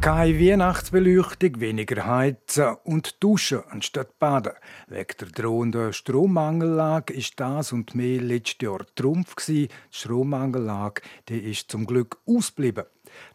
Keine 0.01 0.39
Weihnachtsbeleuchtung, 0.39 1.59
weniger 1.59 2.07
heizen 2.07 2.75
und 2.85 3.23
duschen 3.23 3.61
anstatt 3.69 4.17
baden. 4.17 4.53
Wegen 4.87 5.13
der 5.19 5.27
drohenden 5.27 5.93
Strommangellage 5.93 7.13
ist 7.13 7.39
das 7.39 7.71
und 7.71 7.93
mehr 7.93 8.19
letztes 8.19 8.63
Jahr 8.63 8.83
Trumpf 8.95 9.35
Die 9.45 9.69
Strommangellage 9.91 11.03
die 11.29 11.51
ist 11.51 11.69
zum 11.69 11.85
Glück 11.85 12.17
ausgeblieben. 12.25 12.85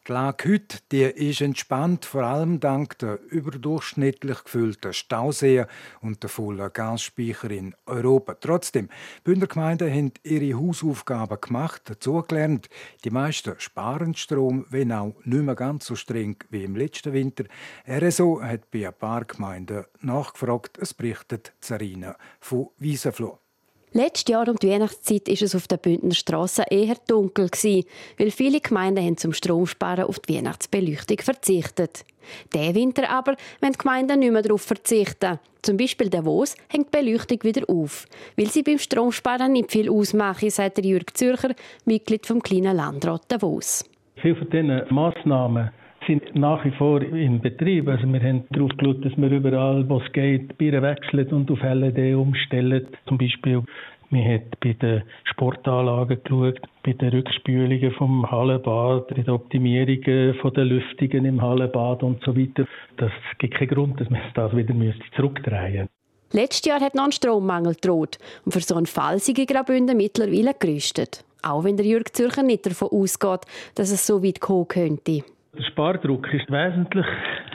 Die 0.07 0.13
Lage 0.13 0.53
heute 0.53 0.79
die 0.93 1.03
ist 1.03 1.41
entspannt, 1.41 2.05
vor 2.05 2.23
allem 2.23 2.61
dank 2.61 2.99
der 2.99 3.19
überdurchschnittlich 3.31 4.45
gefüllten 4.45 4.93
Stauseen 4.93 5.67
und 6.01 6.23
der 6.23 6.31
vollen 6.31 6.73
Gasspeicher 6.73 7.51
in 7.51 7.75
Europa. 7.87 8.35
Trotzdem, 8.35 8.89
Bündner 9.25 9.47
Gemeinden 9.47 9.91
haben 9.93 10.13
ihre 10.23 10.59
Hausaufgaben 10.59 11.41
gemacht, 11.41 11.83
dazugelernt. 11.87 12.69
Die 13.05 13.11
meisten 13.11 13.55
sparen 13.59 14.15
Strom, 14.15 14.67
wenn 14.71 14.93
auch 14.93 15.15
nicht 15.25 15.43
mehr 15.43 15.55
ganz 15.55 15.87
so 15.87 15.97
streng 15.97 16.37
wie 16.51 16.65
im 16.65 16.77
letzten 16.77 17.13
Winter. 17.13 17.45
RSO 17.89 18.41
hat 18.43 18.71
bei 18.71 18.87
ein 18.87 18.95
paar 18.95 19.25
Gemeinden 19.25 19.85
nachgefragt. 20.01 20.79
Es 20.79 20.95
berichtet 20.95 21.53
Zarina 21.61 22.17
von 22.41 22.69
Wiesenfloh. 22.79 23.39
Letztes 23.97 24.31
Jahr 24.31 24.47
um 24.47 24.57
die 24.57 24.69
Weihnachtszeit 24.69 25.27
war 25.27 25.43
es 25.43 25.55
auf 25.55 25.69
der 25.69 25.79
Bündner 25.79 26.13
Straße 26.13 26.65
eher 26.69 26.97
dunkel 27.09 27.49
weil 28.19 28.31
viele 28.31 28.61
Gemeinden 28.61 29.03
haben 29.03 29.17
zum 29.17 29.33
Stromsparen 29.33 30.05
auf 30.05 30.19
die 30.19 30.35
Weihnachtsbeleuchtung 30.35 31.17
verzichtet. 31.23 32.05
Der 32.53 32.75
Winter 32.75 33.09
aber 33.09 33.37
wenn 33.61 33.73
die 33.73 33.79
Gemeinden 33.79 34.19
nicht 34.19 34.33
mehr 34.33 34.43
darauf 34.43 34.61
verzichten. 34.61 35.39
Zum 35.63 35.79
Beispiel 35.79 36.11
Davos 36.11 36.57
hängt 36.69 36.95
die 36.95 36.99
Beleuchtung 36.99 37.43
wieder 37.43 37.63
auf, 37.71 38.07
weil 38.37 38.49
sie 38.49 38.63
beim 38.63 38.79
Stromsparen 38.79 39.53
nicht 39.53 39.73
viel 39.73 39.89
ausmachen, 39.89 40.51
sagt 40.51 40.85
Jürg 40.85 41.17
Zürcher, 41.17 41.55
Mitglied 41.87 42.27
vom 42.27 42.43
kleinen 42.43 42.77
Landrat 42.77 43.23
Davos. 43.29 43.83
Viele 44.17 44.37
von 44.37 44.51
diesen 44.51 44.83
Massnahmen 44.91 45.71
sind 46.07 46.35
nach 46.35 46.65
wie 46.65 46.71
vor 46.73 47.03
in 47.03 47.41
Betrieb. 47.41 47.89
Also 47.89 48.07
wir 48.07 48.21
haben 48.21 48.45
darauf 48.51 48.71
geschaut, 48.77 49.05
dass 49.05 49.17
wir 49.17 49.31
überall, 49.31 49.89
wo 49.89 49.99
es 49.99 50.13
geht, 50.13 50.57
Bier 50.59 50.81
wechseln 50.83 51.29
und 51.29 51.51
auf 51.51 51.63
LED 51.63 52.15
umstellen. 52.15 52.87
Zum 53.07 53.19
Beispiel 53.19 53.63
man 54.11 54.25
hat 54.25 54.61
bei 54.61 54.73
den 54.73 55.03
Sportanlagen 55.25 56.23
geschaut, 56.23 56.61
bei 56.85 56.93
den 56.93 57.09
Rückspülungen 57.09 57.91
vom 57.93 58.31
Hallenbad, 58.31 59.09
bei 59.09 59.15
den 59.17 59.31
Optimierungen 59.31 60.35
von 60.37 60.55
den 60.55 60.69
Lüftungen 60.69 61.25
im 61.25 61.43
Hallenbad 61.43 62.03
und 62.03 62.23
so 62.25 62.37
weiter. 62.37 62.67
Das 62.99 63.11
gibt 63.39 63.55
keinen 63.55 63.69
Grund, 63.69 64.01
dass 64.01 64.09
man 64.09 64.21
das 64.35 64.55
wieder 64.55 64.75
zurückdrehen 65.17 65.81
müsste. 65.81 65.91
Letztes 66.33 66.65
Jahr 66.67 66.81
hat 66.81 66.95
noch 66.95 67.05
ein 67.05 67.13
Strommangel 67.13 67.75
gedroht 67.75 68.19
und 68.45 68.53
für 68.53 68.61
so 68.61 68.77
einen 68.77 68.87
Fall 68.87 69.19
sind 69.19 69.47
Graubünden 69.47 69.97
mittlerweile 69.97 70.55
gerüstet. 70.59 71.25
Auch 71.43 71.65
wenn 71.65 71.77
der 71.77 71.87
Jürg 71.87 72.15
Zürcher 72.15 72.43
nicht 72.43 72.67
davon 72.67 72.89
ausgeht, 72.91 73.41
dass 73.75 73.91
es 73.91 74.07
so 74.07 74.23
weit 74.23 74.41
kommen 74.41 74.69
könnte. 74.69 75.23
Der 75.59 75.65
Spardruck 75.65 76.33
ist 76.35 76.51
wesentlich 76.51 77.07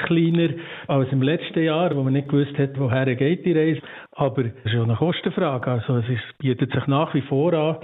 kleiner 0.06 0.50
als 0.88 1.12
im 1.12 1.22
letzten 1.22 1.64
Jahr, 1.64 1.96
wo 1.96 2.02
man 2.02 2.14
nicht 2.14 2.30
gewusst 2.30 2.58
hat, 2.58 2.72
woher 2.80 3.16
geht 3.16 3.46
die 3.46 3.54
Reise. 3.54 3.82
Aber 4.14 4.46
es 4.46 4.66
ist 4.66 4.76
auch 4.76 4.84
eine 4.84 4.96
Kostenfrage. 4.96 5.72
Also 5.72 5.98
es 5.98 6.20
bietet 6.40 6.72
sich 6.72 6.88
nach 6.88 7.14
wie 7.14 7.22
vor 7.22 7.54
an, 7.54 7.78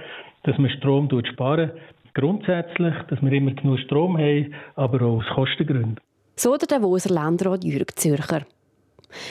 dass 0.44 0.58
man 0.58 0.72
Strom 0.72 1.10
sparen 1.32 1.72
Grundsätzlich, 2.16 2.96
dass 3.10 3.22
wir 3.22 3.32
immer 3.32 3.52
genug 3.52 3.78
Strom 3.80 4.18
haben, 4.18 4.56
aber 4.76 5.06
auch 5.06 5.20
aus 5.20 5.36
Kostengründen. 5.36 6.00
So 6.36 6.58
der 6.58 6.68
Davoser 6.68 7.14
Landrat 7.14 7.64
Jürg 7.64 7.92
Zürcher. 8.00 8.42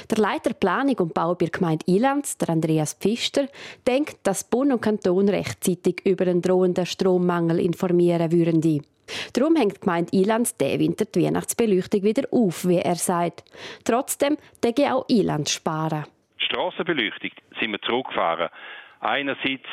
Der 0.09 0.19
Leiter 0.19 0.55
Planung 0.55 0.97
und 0.99 1.15
Bau 1.15 1.35
bei 1.35 1.47
der 1.47 1.51
Gemeinde 1.51 1.85
Ilanz, 1.87 2.39
der 2.39 2.51
Andreas 2.51 2.95
Pfister, 2.95 3.49
denkt, 3.87 4.19
dass 4.23 4.45
Bund 4.45 4.73
und 4.73 4.81
Kanton 4.81 5.29
rechtzeitig 5.29 6.03
über 6.05 6.27
einen 6.27 6.43
drohenden 6.43 6.87
Strommangel 6.87 7.59
informieren 7.59 8.31
würden. 8.31 8.83
Darum 9.35 9.57
hängt 9.57 9.77
die 9.77 9.81
Gemeinde 9.81 10.13
Ilanz 10.13 10.57
diesen 10.57 10.81
Winter 10.81 11.05
die 11.05 11.25
Weihnachtsbeleuchtung 11.25 12.03
wieder 12.03 12.25
auf, 12.31 12.67
wie 12.67 12.79
er 12.79 12.97
sagt. 12.97 13.45
Trotzdem 13.85 14.37
denke 14.63 14.95
auch 14.95 15.05
Ilanz 15.09 15.53
sparen. 15.53 16.05
Strassenbeleuchtung 16.39 17.31
sind 17.61 17.73
wir 17.73 17.81
zurückgefahren. 17.83 18.51
Einerseits 19.01 19.69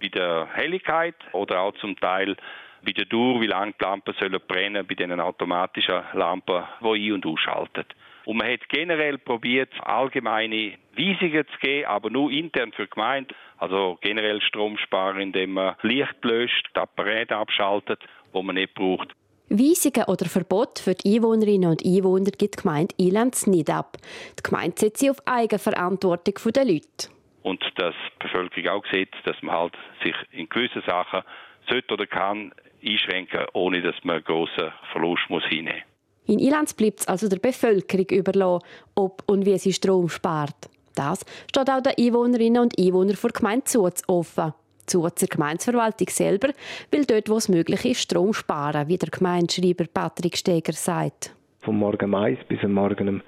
bei 0.00 0.08
der 0.08 0.48
Helligkeit 0.52 1.14
oder 1.32 1.60
auch 1.60 1.74
zum 1.74 1.96
Teil 1.98 2.36
bei 2.84 2.92
der 2.92 3.04
Dauer, 3.04 3.40
wie 3.40 3.46
lange 3.46 3.72
die 3.78 3.84
Lampen 3.84 4.14
sollen 4.18 4.40
brennen 4.46 4.86
bei 4.86 4.94
diesen 4.94 5.20
automatischen 5.20 6.02
Lampen, 6.14 6.64
die 6.80 6.86
ein- 6.86 7.12
und 7.12 7.26
ausschalten. 7.26 7.84
Und 8.24 8.36
man 8.36 8.52
hat 8.52 8.68
generell 8.68 9.18
probiert, 9.18 9.72
allgemeine 9.80 10.74
Weisungen 10.96 11.46
zu 11.46 11.58
geben, 11.60 11.86
aber 11.86 12.10
nur 12.10 12.30
intern 12.30 12.72
für 12.72 12.84
die 12.84 12.90
Gemeinde. 12.90 13.34
Also 13.62 13.96
generell 14.00 14.40
Strom 14.40 14.76
sparen, 14.76 15.20
indem 15.20 15.52
man 15.52 15.76
Licht 15.82 16.16
löscht, 16.22 16.68
die 16.74 16.80
Apparate 16.80 17.36
abschaltet, 17.36 18.00
wo 18.32 18.42
man 18.42 18.56
nicht 18.56 18.74
braucht. 18.74 19.12
Weisungen 19.48 20.04
oder 20.08 20.26
Verbot 20.26 20.80
für 20.80 20.96
die 20.96 21.14
Einwohnerinnen 21.14 21.70
und 21.70 21.84
Einwohner 21.84 22.32
gibt 22.32 22.56
die 22.56 22.62
Gemeinde 22.62 22.92
Ilanz 22.98 23.46
nicht 23.46 23.70
ab. 23.70 23.98
Die 24.36 24.42
Gemeinde 24.42 24.74
setzt 24.80 24.98
sie 24.98 25.10
auf 25.10 25.18
Eigenverantwortung 25.26 26.34
der 26.52 26.64
Leute. 26.64 27.08
Und 27.44 27.62
dass 27.76 27.94
die 28.16 28.26
Bevölkerung 28.26 28.68
auch 28.68 28.84
sieht, 28.92 29.14
dass 29.26 29.40
man 29.42 29.54
halt 29.54 29.74
sich 30.02 30.16
in 30.32 30.48
gewissen 30.48 30.82
Sachen 30.84 31.22
sollte 31.70 31.94
oder 31.94 32.08
kann 32.08 32.52
einschränken, 32.84 33.46
ohne 33.52 33.80
dass 33.80 33.94
man 34.02 34.16
einen 34.16 34.24
grossen 34.24 34.72
Verlust 34.90 35.22
muss 35.28 35.44
hinnehmen 35.44 35.84
muss. 36.26 36.34
In 36.34 36.40
Ilanz 36.40 36.74
bleibt 36.74 36.98
es 36.98 37.06
also 37.06 37.28
der 37.28 37.38
Bevölkerung 37.38 38.06
überlassen, 38.10 38.66
ob 38.96 39.22
und 39.30 39.46
wie 39.46 39.56
sie 39.58 39.72
Strom 39.72 40.08
spart. 40.08 40.68
Das 40.94 41.24
steht 41.48 41.70
auch 41.70 41.82
den 41.82 41.92
Einwohnerinnen 41.98 42.62
und 42.62 42.78
Einwohnern 42.78 43.16
der 43.20 43.30
Gemeinde 43.30 43.64
Zuz 43.64 44.02
offen. 44.06 44.52
Zuz 44.86 45.14
der 45.14 45.28
Gemeindeverwaltung 45.28 46.08
selber 46.08 46.48
will 46.90 47.04
dort, 47.04 47.28
wo 47.28 47.36
es 47.36 47.48
möglich 47.48 47.84
ist, 47.84 48.02
Strom 48.02 48.32
sparen, 48.32 48.88
wie 48.88 48.98
der 48.98 49.10
Gemeindeschreiber 49.10 49.84
Patrick 49.92 50.36
Steger 50.36 50.72
sagt. 50.72 51.34
Vom 51.60 51.78
Morgen 51.78 52.14
1 52.14 52.40
bis 52.48 52.62
am 52.64 52.72
Morgen 52.72 53.08
um 53.08 53.22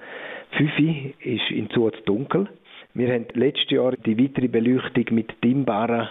5 0.57 0.71
Uhr 0.79 1.25
ist 1.25 1.51
in 1.51 1.69
Zuz 1.69 1.95
dunkel. 2.05 2.49
Wir 2.93 3.13
haben 3.13 3.25
letztes 3.33 3.69
Jahr 3.71 3.93
die 3.97 4.17
weitere 4.17 4.47
Beleuchtung 4.47 5.05
mit 5.11 5.31
dimmbaren 5.43 6.09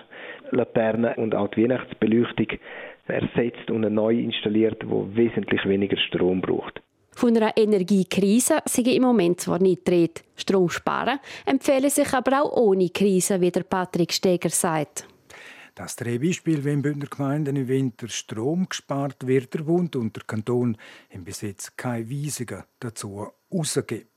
Laternen 0.51 1.15
und 1.15 1.35
auch 1.35 1.49
die 1.49 1.63
Weihnachtsbeleuchtung 1.63 2.59
ersetzt 3.07 3.71
und 3.71 3.83
neu 3.93 4.19
installiert, 4.19 4.83
wo 4.89 5.09
wesentlich 5.15 5.65
weniger 5.67 5.97
Strom 5.97 6.41
braucht. 6.41 6.81
Von 7.15 7.37
einer 7.37 7.57
Energiekrise 7.57 8.59
sei 8.67 8.83
im 8.83 9.03
Moment 9.03 9.41
zwar 9.41 9.61
nicht 9.61 9.87
dreht. 9.87 10.25
Strom 10.37 10.69
sparen 10.69 11.21
empfehle 11.47 11.91
sich 11.91 12.13
aber 12.13 12.43
auch 12.43 12.53
ohne 12.53 12.91
Krise, 12.91 13.41
wie 13.41 13.51
der 13.51 13.63
Patrick 13.63 14.13
Steger 14.13 14.51
sagt. 14.51 15.07
Das 15.75 15.97
drei 15.97 16.19
Beispiel, 16.19 16.63
wenn 16.65 16.83
Bündner 16.83 17.07
Gemeinden 17.07 17.57
im 17.57 17.67
Winter 17.67 18.09
Strom 18.09 18.69
gespart 18.69 19.27
wird, 19.27 19.55
der 19.55 19.61
Bund 19.61 19.97
und 19.97 20.15
der 20.15 20.23
Kanton 20.25 20.77
im 21.11 21.25
Besitz 21.25 21.73
keine 21.77 22.09
Weisungen 22.09 22.63
dazu 22.79 23.27
rausgeben. 23.53 24.09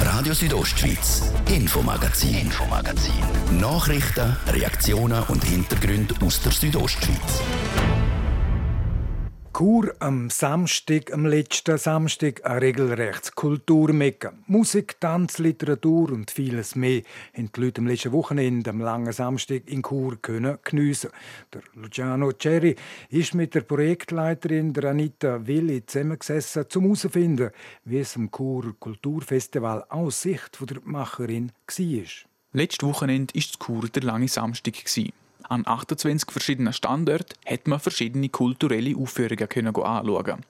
Radio 0.00 0.32
Südostschweiz, 0.32 1.32
Infomagazin, 1.54 2.46
Infomagazin. 2.46 3.60
Nachrichten, 3.60 4.36
Reaktionen 4.46 5.22
und 5.28 5.44
Hintergründe 5.44 6.14
aus 6.24 6.42
der 6.42 6.52
Südostschweiz. 6.52 7.42
Chur 9.58 9.92
am 9.98 10.30
Samstag, 10.30 11.12
am 11.12 11.26
letzten 11.26 11.78
Samstag, 11.78 12.46
ein 12.46 12.58
regelrechtes 12.58 13.34
Kulturmecker. 13.34 14.32
Musik, 14.46 15.00
Tanz, 15.00 15.38
Literatur 15.38 16.12
und 16.12 16.30
vieles 16.30 16.76
mehr 16.76 17.02
haben 17.36 17.50
die 17.50 17.60
Leute 17.60 17.80
am 17.80 17.88
letzten 17.88 18.12
Wochenende, 18.12 18.70
am 18.70 18.80
langen 18.80 19.12
Samstag 19.12 19.62
in 19.66 19.82
Chur 19.82 20.16
können 20.22 20.58
geniessen. 20.62 21.10
Der 21.52 21.62
Luciano 21.74 22.30
Cherry 22.34 22.76
ist 23.10 23.34
mit 23.34 23.56
der 23.56 23.62
Projektleiterin 23.62 24.74
der 24.74 24.90
Anita 24.90 25.44
Willi 25.44 25.84
zusammengesessen, 25.84 26.64
um 26.76 26.82
herauszufinden, 26.82 27.50
wie 27.84 27.98
es 27.98 28.14
am 28.14 28.30
Chur 28.30 28.76
Kulturfestival 28.78 29.86
aus 29.88 30.22
Sicht 30.22 30.56
der 30.70 30.78
Macherin 30.84 31.50
war. 31.66 32.04
Letztes 32.52 32.88
Wochenende 32.88 33.34
war 33.34 33.42
Chur 33.66 33.88
der 33.88 34.04
lange 34.04 34.28
Samstag. 34.28 34.74
An 35.48 35.66
28 35.66 36.30
verschiedenen 36.30 36.74
Standorten 36.74 37.34
hat 37.46 37.66
man 37.66 37.80
verschiedene 37.80 38.28
kulturelle 38.28 38.96
Aufführungen 38.96 39.48
können 39.48 39.74
anschauen. 39.74 40.44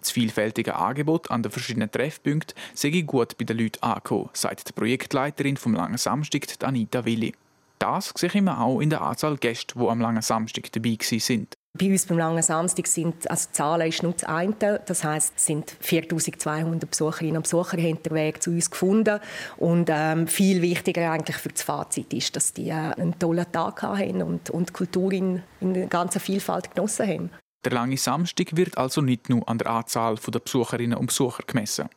Das 0.00 0.10
vielfältige 0.10 0.76
Angebot 0.76 1.30
an 1.30 1.42
den 1.42 1.52
verschiedenen 1.52 1.90
Treffpunkten 1.90 2.56
sei 2.72 3.02
gut 3.02 3.36
bei 3.38 3.44
den 3.44 3.58
Leuten 3.58 3.82
angekommen, 3.82 4.30
sagt 4.32 4.68
die 4.68 4.72
Projektleiterin 4.72 5.56
vom 5.56 5.74
Langen 5.74 5.98
Samstag, 5.98 6.46
Anita 6.62 7.04
Willi. 7.04 7.34
Das 7.78 8.12
sehe 8.16 8.40
man 8.40 8.56
auch 8.56 8.80
in 8.80 8.90
der 8.90 9.02
Anzahl 9.02 9.36
Gäste, 9.36 9.78
die 9.78 9.86
am 9.86 10.00
Langen 10.00 10.22
Samstag 10.22 10.72
dabei 10.72 10.96
sind. 11.00 11.54
Bei 11.78 11.90
uns 11.90 12.06
beim 12.06 12.18
Langen 12.18 12.42
Samstag 12.42 12.86
sind, 12.86 13.30
also 13.30 13.48
die 13.48 13.52
Zahlen 13.52 13.88
ist 13.88 14.02
nur 14.02 14.12
das 14.12 14.24
eine, 14.24 14.80
das 14.86 15.04
heisst, 15.04 15.34
es 15.36 15.46
sind 15.46 15.76
4200 15.80 16.88
Besucherinnen 16.88 17.36
und 17.36 17.42
Besucher 17.42 17.76
haben 17.76 17.98
Weg 18.10 18.42
zu 18.42 18.50
uns 18.50 18.70
gefunden 18.70 19.20
und 19.56 19.88
ähm, 19.92 20.26
viel 20.26 20.62
wichtiger 20.62 21.10
eigentlich 21.10 21.36
für 21.36 21.48
das 21.48 21.62
Fazit 21.62 22.12
ist, 22.12 22.36
dass 22.36 22.52
die 22.52 22.68
äh, 22.68 22.72
einen 22.72 23.18
tollen 23.18 23.50
Tag 23.50 23.82
haben 23.82 24.22
und, 24.22 24.50
und 24.50 24.72
Kultur 24.72 25.12
in, 25.12 25.42
in 25.60 25.74
der 25.74 26.08
Vielfalt 26.20 26.74
genossen 26.74 27.06
haben. 27.06 27.30
Der 27.64 27.72
Lange 27.72 27.96
Samstag 27.96 28.56
wird 28.56 28.78
also 28.78 29.00
nicht 29.00 29.28
nur 29.28 29.48
an 29.48 29.58
der 29.58 29.68
Anzahl 29.68 30.16
der 30.16 30.38
Besucherinnen 30.38 30.96
und 30.96 31.06
Besucher 31.06 31.42
gemessen. 31.46 31.88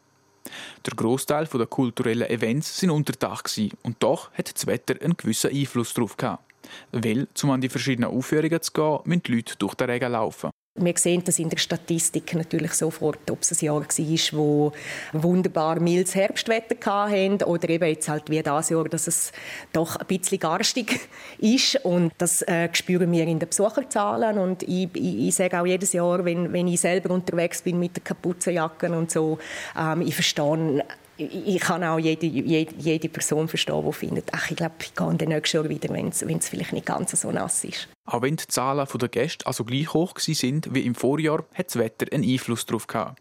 Der 0.86 0.94
Großteil 0.96 1.46
der 1.46 1.68
kulturellen 1.68 2.29
Events 2.29 2.77
sind 2.77 2.89
unter 2.89 3.13
Dach 3.13 3.44
und 3.84 3.98
doch 4.00 4.32
hat 4.34 4.53
das 4.53 4.68
Wetter 4.68 4.96
einen 5.01 5.18
gewissen 5.18 5.51
Einfluss 5.51 5.94
darauf 5.94 6.18
gehabt. 6.18 6.44
Weil, 6.91 7.27
um 7.44 7.51
an 7.51 7.62
die 7.62 7.70
verschiedenen 7.70 8.12
Aufführungen 8.12 8.62
zu 8.62 8.72
gehen, 8.72 9.00
müssen 9.06 9.24
die 9.24 9.36
Leute 9.36 9.56
durch 9.58 9.75
den 9.75 9.89
Regen 9.89 10.12
laufen. 10.12 10.51
Wir 10.81 10.93
sehen 10.98 11.24
das 11.25 11.39
in 11.39 11.50
der 11.50 11.57
Statistik 11.57 12.33
natürlich 12.36 12.74
sofort, 12.74 13.29
ob 13.29 13.41
es 13.41 13.51
ein 13.51 13.65
Jahr 13.65 13.81
war, 13.81 14.31
wo 14.31 14.71
wunderbar 15.13 15.79
mildes 15.79 16.15
Herbstwetter 16.15 16.75
hatten 16.86 17.43
oder 17.43 17.69
eben 17.69 17.88
jetzt 17.88 18.07
halt 18.07 18.29
wie 18.29 18.41
das 18.41 18.69
Jahr, 18.69 18.86
dass 18.86 19.07
es 19.07 19.31
doch 19.74 19.98
ein 19.98 20.07
bisschen 20.07 20.39
garstig 20.39 21.01
ist. 21.38 21.83
Und 21.83 22.13
das 22.17 22.41
äh, 22.43 22.69
spüren 22.74 23.12
wir 23.12 23.24
in 23.24 23.39
den 23.39 23.50
Besucherzahlen. 23.50 24.38
Und 24.38 24.63
ich, 24.63 24.89
ich, 24.93 25.27
ich 25.27 25.36
sage 25.36 25.59
auch 25.59 25.65
jedes 25.65 25.93
Jahr, 25.93 26.24
wenn, 26.24 26.53
wenn 26.53 26.67
ich 26.67 26.79
selber 26.79 27.13
unterwegs 27.13 27.62
bin 27.62 27.79
mit 27.79 27.98
der 27.98 28.03
Kapuzenjacke 28.03 28.91
und 28.91 29.12
so, 29.12 29.38
ähm, 29.77 30.01
ich 30.01 30.15
verstehe 30.15 30.83
ich 31.19 31.59
kann 31.59 31.83
auch 31.83 31.99
jede, 31.99 32.25
jede, 32.25 32.73
jede 32.77 33.09
Person 33.09 33.47
verstehen, 33.47 33.83
die 33.85 33.93
findet, 33.93 34.29
ach, 34.31 34.49
ich 34.49 34.57
glaube, 34.57 34.75
ich 34.81 34.95
gehe 34.95 35.15
dann 35.15 35.29
nächstes 35.29 35.53
Jahr 35.53 35.69
wieder, 35.69 35.89
wenn 35.89 36.07
es 36.07 36.49
vielleicht 36.49 36.73
nicht 36.73 36.85
ganz 36.85 37.11
so 37.11 37.31
nass 37.31 37.63
ist. 37.63 37.88
Auch 38.05 38.21
wenn 38.21 38.38
die 38.38 38.47
Zahlen 38.47 38.88
der 38.93 39.09
Gäste 39.09 39.45
also 39.45 39.63
gleich 39.63 39.93
hoch 39.93 40.17
sind 40.17 40.73
wie 40.73 40.81
im 40.81 40.95
Vorjahr, 40.95 41.43
hat 41.53 41.67
das 41.67 41.75
Wetter 41.77 42.05
einen 42.11 42.23
Einfluss 42.23 42.65
darauf 42.65 42.88
gehabt. 42.88 43.19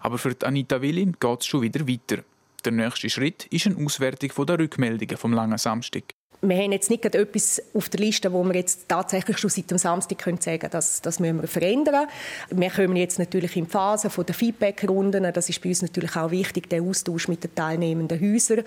Aber 0.00 0.18
für 0.18 0.34
Anita 0.44 0.80
Willi 0.80 1.12
geht 1.18 1.40
es 1.40 1.46
schon 1.46 1.62
wieder 1.62 1.86
weiter. 1.88 2.22
Der 2.64 2.72
nächste 2.72 3.10
Schritt 3.10 3.46
ist 3.46 3.66
eine 3.66 3.84
Auswertung 3.84 4.46
der 4.46 4.58
Rückmeldungen 4.58 5.16
vom 5.16 5.32
langen 5.32 5.58
Samstag 5.58 6.04
wir 6.44 6.56
haben 6.56 6.72
jetzt 6.72 6.90
nicht 6.90 7.04
etwas 7.04 7.62
auf 7.72 7.88
der 7.88 8.00
Liste, 8.00 8.32
wo 8.32 8.42
wir 8.42 8.54
jetzt 8.54 8.88
tatsächlich 8.88 9.38
schon 9.38 9.48
seit 9.48 9.70
dem 9.70 9.78
Samstag 9.78 10.18
können 10.18 10.40
sagen 10.40 10.68
dass 10.70 11.00
das 11.00 11.20
müssen 11.20 11.40
wir 11.40 11.48
verändern. 11.48 12.08
Wir 12.50 12.70
kommen 12.70 12.96
jetzt 12.96 13.20
natürlich 13.20 13.56
in 13.56 13.64
die 13.64 13.70
Phase 13.70 14.08
der 14.08 14.34
Feedback-Runden. 14.34 15.32
Das 15.32 15.48
ist 15.48 15.62
bei 15.62 15.68
uns 15.68 15.82
natürlich 15.82 16.16
auch 16.16 16.32
wichtig, 16.32 16.68
der 16.68 16.82
Austausch 16.82 17.28
mit 17.28 17.44
den 17.44 17.54
teilnehmenden 17.54 18.20
Häusern. 18.20 18.64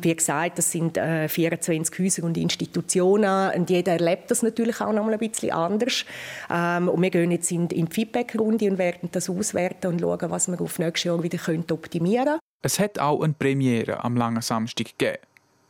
Wie 0.00 0.14
gesagt, 0.14 0.56
das 0.58 0.72
sind 0.72 0.96
äh, 0.96 1.28
24 1.28 1.98
Häuser 1.98 2.24
und 2.24 2.38
Institutionen 2.38 3.52
und 3.54 3.68
jeder 3.68 3.92
erlebt 3.92 4.30
das 4.30 4.42
natürlich 4.42 4.80
auch 4.80 4.92
noch 4.92 5.04
mal 5.04 5.12
ein 5.12 5.18
bisschen 5.18 5.52
anders. 5.52 6.06
Ähm, 6.50 6.88
und 6.88 7.02
wir 7.02 7.10
gehen 7.10 7.30
jetzt 7.30 7.50
in, 7.50 7.68
in 7.68 7.86
die 7.86 7.94
Feedback-Runde 7.94 8.70
und 8.70 8.78
werden 8.78 9.10
das 9.12 9.28
auswerten 9.28 9.88
und 9.88 10.00
schauen, 10.00 10.30
was 10.30 10.48
wir 10.48 10.60
auf 10.60 10.78
nächstes 10.78 11.04
Jahr 11.04 11.22
wieder 11.22 11.38
optimieren 11.70 12.24
können. 12.24 12.38
Es 12.62 12.80
hat 12.80 12.98
auch 12.98 13.22
eine 13.22 13.34
Premiere 13.34 14.02
am 14.02 14.16
langen 14.16 14.42
Samstag 14.42 14.98
gegeben. 14.98 15.18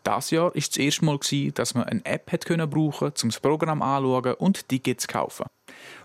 Das 0.08 0.30
Jahr 0.30 0.44
war 0.44 0.52
das 0.54 0.74
erste 0.74 1.04
Mal, 1.04 1.18
dass 1.52 1.74
man 1.74 1.84
eine 1.84 2.02
App 2.06 2.32
hat 2.32 2.46
brauchen 2.46 3.12
um 3.22 3.28
das 3.28 3.40
Programm 3.40 3.82
anzuschauen 3.82 4.36
und 4.36 4.66
Tickets 4.66 5.02
zu 5.02 5.12
kaufen. 5.12 5.44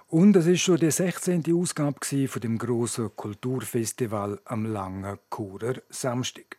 Und 0.07 0.35
es 0.35 0.45
war 0.45 0.55
schon 0.57 0.77
die 0.77 0.91
16. 0.91 1.45
Ausgabe 1.55 2.27
von 2.27 2.41
dem 2.41 2.57
grossen 2.57 3.15
Kulturfestival 3.15 4.41
am 4.43 4.65
langen 4.65 5.19
Churer 5.33 5.75
Samstag. 5.87 6.57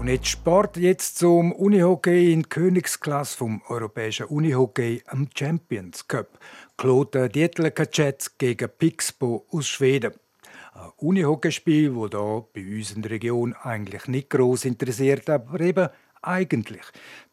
Und 0.00 0.08
jetzt 0.08 0.26
Sport 0.26 0.78
jetzt 0.78 1.18
zum 1.18 1.52
Unihockey 1.52 2.32
in 2.32 2.48
Königsklasse 2.48 3.36
vom 3.36 3.62
europäischen 3.68 4.26
Unihockey 4.26 5.04
am 5.06 5.28
Champions 5.32 6.08
Cup. 6.08 6.40
Claude 6.76 7.28
Dietler-Kacetz 7.28 8.36
gegen 8.36 8.68
Pixbo 8.68 9.46
aus 9.52 9.68
Schweden. 9.68 10.12
Ein 10.74 10.90
Unihockeyspiel, 10.96 11.90
das 11.90 12.10
hier 12.10 12.46
bei 12.52 12.76
uns 12.76 12.92
in 12.92 13.02
der 13.02 13.12
Region 13.12 13.54
eigentlich 13.54 14.06
nicht 14.06 14.30
gross 14.30 14.64
interessiert, 14.64 15.28
aber 15.30 15.60
eben 15.60 15.88
eigentlich. 16.22 16.82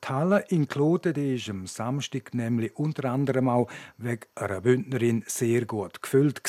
Die 0.04 0.08
Halle 0.08 0.46
in 0.50 0.68
Kloten 0.68 1.14
die 1.14 1.36
ist 1.36 1.50
am 1.50 1.68
Samstag 1.68 2.34
nämlich 2.34 2.76
unter 2.76 3.12
anderem 3.12 3.50
auch 3.50 3.70
wegen 3.98 4.26
einer 4.36 4.62
Bündnerin 4.62 5.24
sehr 5.28 5.66
gut 5.66 6.02
gefüllt. 6.02 6.42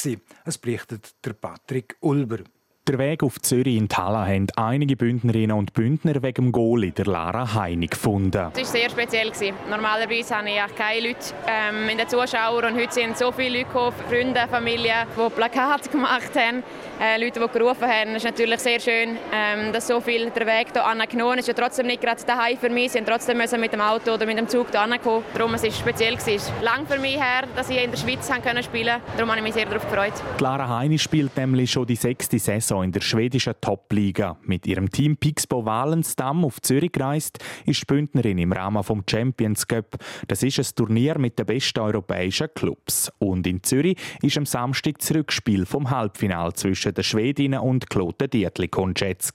Es 0.45 0.59
berichtet 0.59 1.15
der 1.25 1.33
Patrick 1.33 1.97
Ulber. 2.01 2.39
Der 2.89 3.01
Weg 3.01 3.25
auf 3.25 3.41
Zürich 3.43 3.77
in 3.77 3.89
Thala 3.89 4.25
haben 4.25 4.47
einige 4.55 4.95
Bündnerinnen 4.95 5.57
und 5.57 5.75
Bündner 5.75 6.23
wegen 6.23 6.35
dem 6.35 6.53
Goalie 6.53 6.93
der 6.93 7.07
Lara 7.07 7.53
Heini 7.55 7.89
gefunden. 7.89 8.31
Das 8.31 8.59
war 8.59 8.65
sehr 8.65 8.89
speziell. 8.91 9.33
Normalerweise 9.69 10.37
habe 10.37 10.49
ich 10.51 10.77
keine 10.77 11.09
Leute 11.09 11.19
ähm, 11.49 11.89
in 11.89 11.99
den 11.99 12.09
Zuschauern 12.09 12.73
und 12.73 12.81
heute 12.81 12.95
sind 12.95 13.19
so 13.19 13.33
viele 13.33 13.59
Leute 13.59 13.65
gekommen, 13.65 13.97
Freunde, 14.09 14.47
Familie, 14.49 15.05
die 15.17 15.31
Plakate 15.31 15.91
gemacht 15.91 16.31
haben, 16.37 16.63
äh, 17.01 17.21
Leute, 17.21 17.41
die 17.41 17.59
gerufen 17.59 17.89
haben. 17.89 18.11
Es 18.11 18.19
ist 18.19 18.25
natürlich 18.25 18.61
sehr 18.61 18.79
schön, 18.79 19.17
ähm, 19.35 19.73
dass 19.73 19.89
so 19.89 20.01
viel 20.01 20.31
der 20.31 20.47
Weg 20.47 20.69
hier 20.73 20.87
angenommen 20.87 21.41
ist. 21.41 21.49
Es 21.49 21.49
ist 21.49 21.59
ja 21.59 21.65
trotzdem 21.65 21.89
nicht 21.89 22.01
gerade 22.01 22.23
daheim 22.25 22.57
für 22.57 22.71
mich. 22.71 22.93
Sie 22.93 23.01
mussten 23.01 23.13
trotzdem 23.13 23.39
müssen 23.39 23.61
mit 23.61 23.73
dem 23.73 23.81
Auto 23.81 24.13
oder 24.13 24.27
mit 24.27 24.39
dem 24.39 24.47
Zug 24.47 24.69
hier 24.71 24.81
ankommen. 24.81 25.25
Darum 25.35 25.51
war 25.51 25.65
es 25.65 25.77
speziell. 25.77 26.15
Es 26.15 26.29
ist 26.29 26.53
lang 26.63 26.87
für 26.87 27.01
mich 27.01 27.17
her, 27.17 27.49
dass 27.57 27.69
ich 27.69 27.83
in 27.83 27.91
der 27.91 27.99
Schweiz 27.99 28.29
spielen 28.29 28.45
konnte. 28.45 29.01
Darum 29.17 29.31
habe 29.31 29.39
ich 29.39 29.43
mich 29.43 29.55
sehr 29.55 29.67
darauf 29.67 29.83
gefreut. 29.91 30.13
Lara 30.39 30.69
Heini 30.69 31.01
spielt 31.01 31.37
nämlich 31.37 31.73
schon 31.73 31.85
die 31.85 31.97
sechste 31.97 32.39
Saison 32.39 32.76
Saison 32.77 32.85
in 32.85 32.93
der 32.93 33.01
schwedischen 33.01 33.55
Top-Liga. 33.61 34.37
Mit 34.43 34.67
ihrem 34.67 34.91
Team 34.91 35.17
Pixbo 35.17 35.65
Walensdamm 35.65 36.45
auf 36.45 36.61
Zürich 36.61 36.93
gereist, 36.93 37.39
ist 37.65 37.81
die 37.81 37.87
Bündnerin 37.87 38.39
im 38.39 38.53
Rahmen 38.53 38.83
vom 38.83 39.03
Champions 39.09 39.67
Cup. 39.67 39.97
Das 40.29 40.43
ist 40.43 40.59
ein 40.59 40.67
Turnier 40.75 41.19
mit 41.19 41.39
den 41.39 41.47
besten 41.47 41.81
europäischen 41.81 42.49
Clubs. 42.55 43.11
Und 43.19 43.47
in 43.47 43.63
Zürich 43.63 43.97
ist 44.23 44.37
am 44.37 44.47
Samstag 44.47 44.99
das 44.99 45.15
Rückspiel 45.15 45.67
vom 45.67 45.91
Halbfinal 45.91 46.53
zwischen 46.55 46.95
den 46.95 47.05
Schwedinnen 47.05 47.61
und 47.61 47.89
Kloten 47.89 48.31
Dietlikon-Jets. 48.31 49.33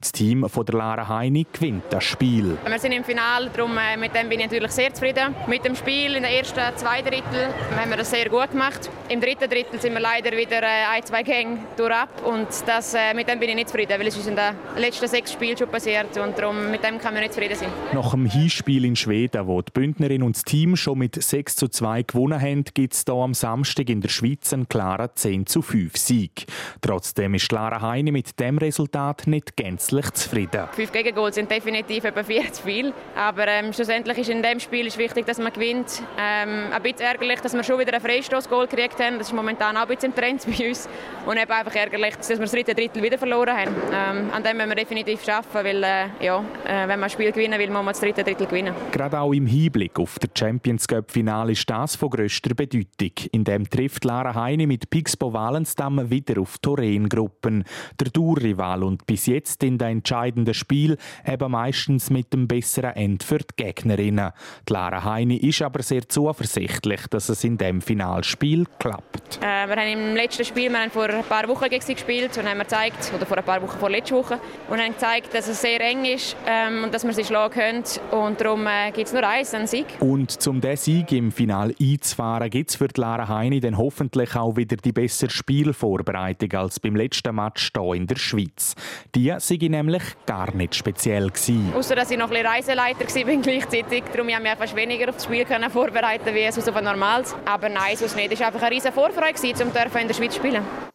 Das 0.00 0.12
Team 0.12 0.48
von 0.48 0.66
der 0.66 0.74
Lara 0.76 1.08
Heini 1.08 1.46
gewinnt 1.52 1.84
das 1.90 2.04
Spiel. 2.04 2.56
Wir 2.66 2.78
sind 2.78 2.92
im 2.92 3.04
Finale, 3.04 3.50
darum 3.54 3.76
äh, 3.76 3.96
mit 3.96 4.14
dem 4.14 4.28
bin 4.28 4.40
ich 4.40 4.46
natürlich 4.46 4.72
sehr 4.72 4.92
zufrieden. 4.94 5.34
Mit 5.46 5.64
dem 5.64 5.74
Spiel 5.74 6.14
in 6.16 6.22
den 6.22 6.32
ersten 6.32 6.60
zwei 6.76 7.02
Drittel 7.02 7.48
haben 7.76 7.90
wir 7.90 7.96
das 7.96 8.10
sehr 8.10 8.28
gut 8.28 8.50
gemacht. 8.50 8.90
Im 9.08 9.20
dritten 9.20 9.48
Drittel 9.48 9.80
sind 9.80 9.92
wir 9.92 10.00
leider 10.00 10.36
wieder 10.36 10.62
äh, 10.62 10.86
ein, 10.94 11.04
zwei 11.04 11.22
Gänge 11.22 11.58
durch 11.76 11.92
ab 11.92 12.22
und 12.24 12.52
das, 12.66 12.94
äh, 12.94 13.14
mit 13.14 13.28
dem 13.28 13.38
bin 13.38 13.48
ich 13.48 13.54
nicht 13.54 13.68
zufrieden, 13.68 13.98
weil 13.98 14.06
es 14.06 14.16
ist 14.16 14.26
in 14.28 14.36
den 14.36 14.54
letzten 14.76 15.08
sechs 15.08 15.32
Spielen 15.32 15.56
schon 15.56 15.68
passiert 15.68 16.16
und 16.18 16.38
darum 16.38 16.70
mit 16.70 16.84
dem 16.84 16.98
kann 16.98 17.14
man 17.14 17.22
nicht 17.22 17.34
zufrieden 17.34 17.56
sein. 17.56 17.68
Nach 17.92 18.10
dem 18.10 18.26
Hinspiel 18.26 18.84
in 18.84 18.96
Schweden, 18.96 19.46
wo 19.46 19.60
die 19.62 19.72
Bündnerin 19.72 20.22
und 20.22 20.36
das 20.36 20.44
Team 20.44 20.76
schon 20.76 20.98
mit 20.98 21.20
6 21.20 21.56
zu 21.56 21.68
2 21.68 22.02
gewonnen 22.02 22.40
haben, 22.40 22.64
gibt 22.74 22.94
es 22.94 23.04
hier 23.06 23.14
am 23.14 23.34
Samstag 23.34 23.88
in 23.88 24.00
der 24.00 24.08
Schweiz 24.08 24.52
einen 24.52 24.68
klaren 24.68 25.10
10 25.14 25.46
zu 25.46 25.62
5 25.62 25.96
Sieg. 25.96 26.46
Trotzdem 26.80 27.34
ist 27.34 27.50
Lara 27.52 27.80
Heine 27.80 28.12
mit 28.12 28.38
dem 28.38 28.58
Resultat 28.58 29.26
nicht 29.26 29.56
gänzlich 29.56 30.10
zufrieden. 30.12 30.68
Fünf 30.72 30.92
Gegengol 30.92 31.32
sind 31.32 31.50
definitiv 31.50 32.04
etwa 32.04 32.22
vier 32.22 32.52
zu 32.52 32.62
viel, 32.62 32.92
aber 33.16 33.48
ähm, 33.48 33.72
schlussendlich 33.72 34.18
ist 34.18 34.30
in 34.30 34.42
dem 34.42 34.60
Spiel 34.60 34.86
ist 34.86 34.98
wichtig, 34.98 35.26
dass 35.26 35.38
man 35.38 35.52
gewinnt. 35.52 36.02
Ähm, 36.18 36.72
ein 36.72 36.82
bisschen 36.82 37.00
ärgerlich, 37.00 37.40
dass 37.40 37.54
wir 37.54 37.64
schon 37.64 37.78
wieder 37.78 37.94
ein 37.94 38.00
Freistoßgoal 38.00 38.66
gekriegt 38.66 38.98
haben, 39.00 39.18
das 39.18 39.28
ist 39.28 39.32
momentan 39.34 39.76
auch 39.76 39.82
ein 39.82 39.88
bisschen 39.88 40.10
im 40.10 40.16
Trend 40.16 40.46
bei 40.46 40.68
uns 40.68 40.88
und 41.26 41.36
eben 41.36 41.50
einfach 41.50 41.74
ärgerlich, 41.74 42.16
dass 42.16 42.28
wir 42.28 42.46
dritte 42.52 42.74
Drittel 42.74 43.02
wieder 43.02 43.18
verloren 43.18 43.56
haben. 43.56 43.74
Ähm, 43.92 44.30
an 44.30 44.42
dem 44.42 44.56
müssen 44.56 44.68
wir 44.68 44.76
definitiv 44.76 45.26
arbeiten, 45.28 45.66
weil 45.66 45.82
äh, 45.82 46.24
ja, 46.24 46.40
äh, 46.64 46.88
wenn 46.88 47.00
man 47.00 47.04
ein 47.04 47.10
Spiel 47.10 47.32
gewinnen 47.32 47.58
will, 47.58 47.68
muss 47.68 47.76
man 47.76 47.86
das 47.86 48.00
dritte 48.00 48.22
Drittel 48.22 48.46
gewinnen. 48.46 48.74
Gerade 48.90 49.20
auch 49.20 49.32
im 49.32 49.46
Hinblick 49.46 49.98
auf 49.98 50.18
das 50.18 50.30
Champions 50.38 50.86
Cup 50.86 51.10
Finale 51.10 51.52
ist 51.52 51.68
das 51.68 51.96
von 51.96 52.10
grösster 52.10 52.54
Bedeutung. 52.54 53.12
In 53.32 53.44
dem 53.44 53.68
trifft 53.68 54.04
Lara 54.04 54.34
Heine 54.34 54.66
mit 54.66 54.90
Pixbo 54.90 55.32
Walensdamm 55.32 56.10
wieder 56.10 56.40
auf 56.40 56.58
Torren-Gruppen. 56.58 57.64
Der 57.98 58.12
Tourrival 58.12 58.82
und 58.82 59.06
bis 59.06 59.26
jetzt 59.26 59.62
in 59.62 59.78
den 59.78 59.98
entscheidenden 59.98 60.54
Spiel 60.54 60.96
eben 61.26 61.50
meistens 61.50 62.10
mit 62.10 62.32
dem 62.32 62.48
besseren 62.48 62.96
End 62.96 63.22
für 63.22 63.38
die 63.38 63.54
Gegnerinnen. 63.56 64.32
Die 64.68 64.72
Lara 64.72 65.04
Heine 65.04 65.40
ist 65.40 65.62
aber 65.62 65.82
sehr 65.82 66.08
zuversichtlich, 66.08 67.06
dass 67.08 67.28
es 67.28 67.44
in 67.44 67.56
dem 67.56 67.80
Finalspiel 67.80 68.66
klappt. 68.78 69.38
Äh, 69.40 69.68
wir 69.68 69.76
haben 69.76 69.92
im 69.92 70.16
letzten 70.16 70.44
Spiel 70.44 70.70
wir 70.70 70.80
haben 70.80 70.90
vor 70.90 71.08
ein 71.08 71.24
paar 71.24 71.46
Wochen 71.48 71.68
gegen 71.68 71.82
sie 71.82 71.94
gespielt 71.94 72.31
und 72.38 72.48
haben 72.48 72.58
gezeigt, 72.58 73.12
oder 73.14 73.26
vor 73.26 73.38
ein 73.38 73.44
paar 73.44 73.62
Wochen 73.62 73.78
vor 73.78 73.90
letzter 73.90 74.16
Woche, 74.16 74.38
und 74.68 74.78
haben 74.78 74.92
gezeigt, 74.92 75.34
dass 75.34 75.48
es 75.48 75.60
sehr 75.60 75.80
eng 75.80 76.04
ist 76.04 76.36
ähm, 76.46 76.84
und 76.84 76.94
dass 76.94 77.04
wir 77.04 77.12
sie 77.12 77.24
schlagen 77.24 77.54
können. 77.54 77.84
Und 78.10 78.40
darum 78.40 78.66
äh, 78.66 78.90
gibt 78.92 79.08
es 79.08 79.12
nur 79.12 79.26
eins, 79.26 79.54
einen 79.54 79.66
Sieg. 79.66 79.86
Und 80.00 80.38
um 80.46 80.60
diesen 80.60 80.76
Sieg 80.76 81.12
im 81.12 81.32
Finale 81.32 81.74
einzufahren, 81.80 82.50
gibt 82.50 82.70
es 82.70 82.76
für 82.76 82.88
die 82.88 83.00
Lara 83.00 83.28
Heine 83.28 83.60
dann 83.60 83.78
hoffentlich 83.78 84.34
auch 84.36 84.56
wieder 84.56 84.76
die 84.76 84.92
bessere 84.92 85.30
Spielvorbereitung 85.30 86.52
als 86.52 86.80
beim 86.80 86.96
letzten 86.96 87.34
Match 87.34 87.70
hier 87.74 87.94
in 87.94 88.06
der 88.06 88.16
Schweiz. 88.16 88.74
Die 89.14 89.34
sei 89.38 89.58
nämlich 89.60 90.02
gar 90.26 90.54
nicht 90.54 90.74
speziell. 90.74 91.30
Außer 91.74 91.94
dass 91.94 92.10
ich 92.10 92.18
noch 92.18 92.26
ein 92.26 92.30
bisschen 92.30 92.46
Reiseleiter 92.46 93.04
war 93.04 93.36
gleichzeitig. 93.42 94.04
Darum 94.12 94.28
habe 94.28 94.42
ich 94.42 94.50
mich 94.50 94.58
fast 94.58 94.76
weniger 94.76 95.08
auf 95.08 95.16
das 95.16 95.24
Spiel 95.24 95.44
können 95.44 95.70
vorbereiten 95.70 96.34
wie 96.34 96.42
es 96.42 96.68
auf 96.68 96.76
ein 96.76 96.84
normales. 96.84 97.34
Aber 97.44 97.68
nein, 97.68 97.96
sonst 97.96 98.16
nicht. 98.16 98.32
Es 98.32 98.40
war 98.40 98.48
einfach 98.48 98.62
eine 98.62 98.70
riesige 98.70 98.92
Vorfreude, 98.92 99.62
um 99.62 100.00
in 100.00 100.08
der 100.08 100.14
Schweiz 100.14 100.34
zu 100.34 100.38
spielen. 100.38 100.91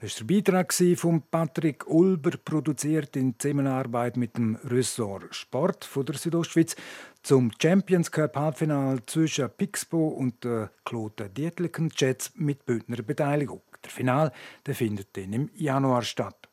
Das 0.00 0.20
war 0.20 0.26
der 0.28 0.34
Beitrag 0.36 0.72
von 0.96 1.22
Patrick 1.28 1.84
Ulber, 1.88 2.30
produziert 2.44 3.16
in 3.16 3.36
Zusammenarbeit 3.36 4.16
mit 4.16 4.36
dem 4.36 4.54
Ressort 4.62 5.34
Sport 5.34 5.84
von 5.84 6.06
der 6.06 6.14
Südostschweiz 6.14 6.76
zum 7.24 7.50
Champions 7.60 8.12
Cup 8.12 8.36
Halbfinale 8.36 9.04
zwischen 9.06 9.50
Pixbo 9.50 10.06
und 10.06 10.44
der 10.44 10.70
Kloten 10.84 11.34
Dietliken 11.34 11.90
Jets 11.96 12.30
mit 12.36 12.64
Bündner 12.64 13.02
Beteiligung. 13.02 13.62
Der 13.82 13.90
Final 13.90 14.32
der 14.64 14.76
findet 14.76 15.16
dann 15.16 15.32
im 15.32 15.50
Januar 15.56 16.02
statt. 16.02 16.48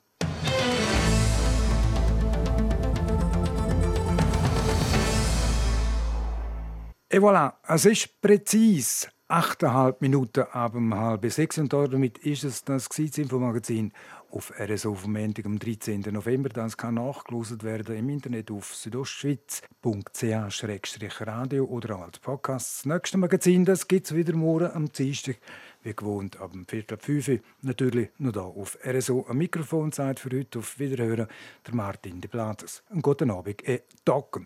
Et 7.08 7.22
voilà, 7.22 7.54
es 7.68 7.86
ist 7.86 8.20
präzise 8.20 9.10
8,5 9.28 9.96
Minuten 10.02 10.44
ab 10.52 10.76
um 10.76 10.94
halb 10.94 11.26
sechs 11.32 11.58
und 11.58 11.74
damit 11.74 12.20
ist 12.20 12.44
es 12.44 12.64
das 12.64 12.88
Infomagazin 13.00 13.92
auf 14.30 14.54
RSO 14.60 14.94
vom 14.94 15.14
Montag 15.14 15.48
am 15.48 15.58
13. 15.58 16.02
November. 16.12 16.50
Das 16.50 16.78
kann 16.78 16.94
nachgelost 16.96 17.64
werden 17.64 17.96
im 17.96 18.10
Internet 18.10 18.52
auf 18.52 18.76
südostschweiz.ch-radio 18.76 21.66
oder 21.66 21.96
auch 21.96 22.04
als 22.04 22.20
Podcast. 22.20 22.78
Das 22.78 22.86
nächste 22.86 23.18
Magazin 23.18 23.66
gibt 23.66 24.06
es 24.06 24.16
wieder 24.16 24.36
morgen 24.36 24.70
am 24.72 24.92
Dienstag, 24.92 25.38
wie 25.82 25.96
gewohnt, 25.96 26.40
ab 26.40 26.52
dem 26.52 26.68
Viertel 26.68 26.94
ab 26.94 27.04
5 27.04 27.40
Natürlich 27.64 28.10
noch 28.20 28.34
hier 28.34 28.44
auf 28.44 28.78
RSO. 28.86 29.26
Am 29.28 29.40
Mikrofon 29.40 29.92
Zeit 29.92 30.20
für 30.20 30.38
heute 30.38 30.60
auf 30.60 30.78
Wiederhören 30.78 31.26
der 31.66 31.74
Martin 31.74 32.22
de 32.22 32.30
Plates. 32.30 32.84
Einen 32.92 33.02
guten 33.02 33.32
Abend, 33.32 33.64
Docken. 34.06 34.46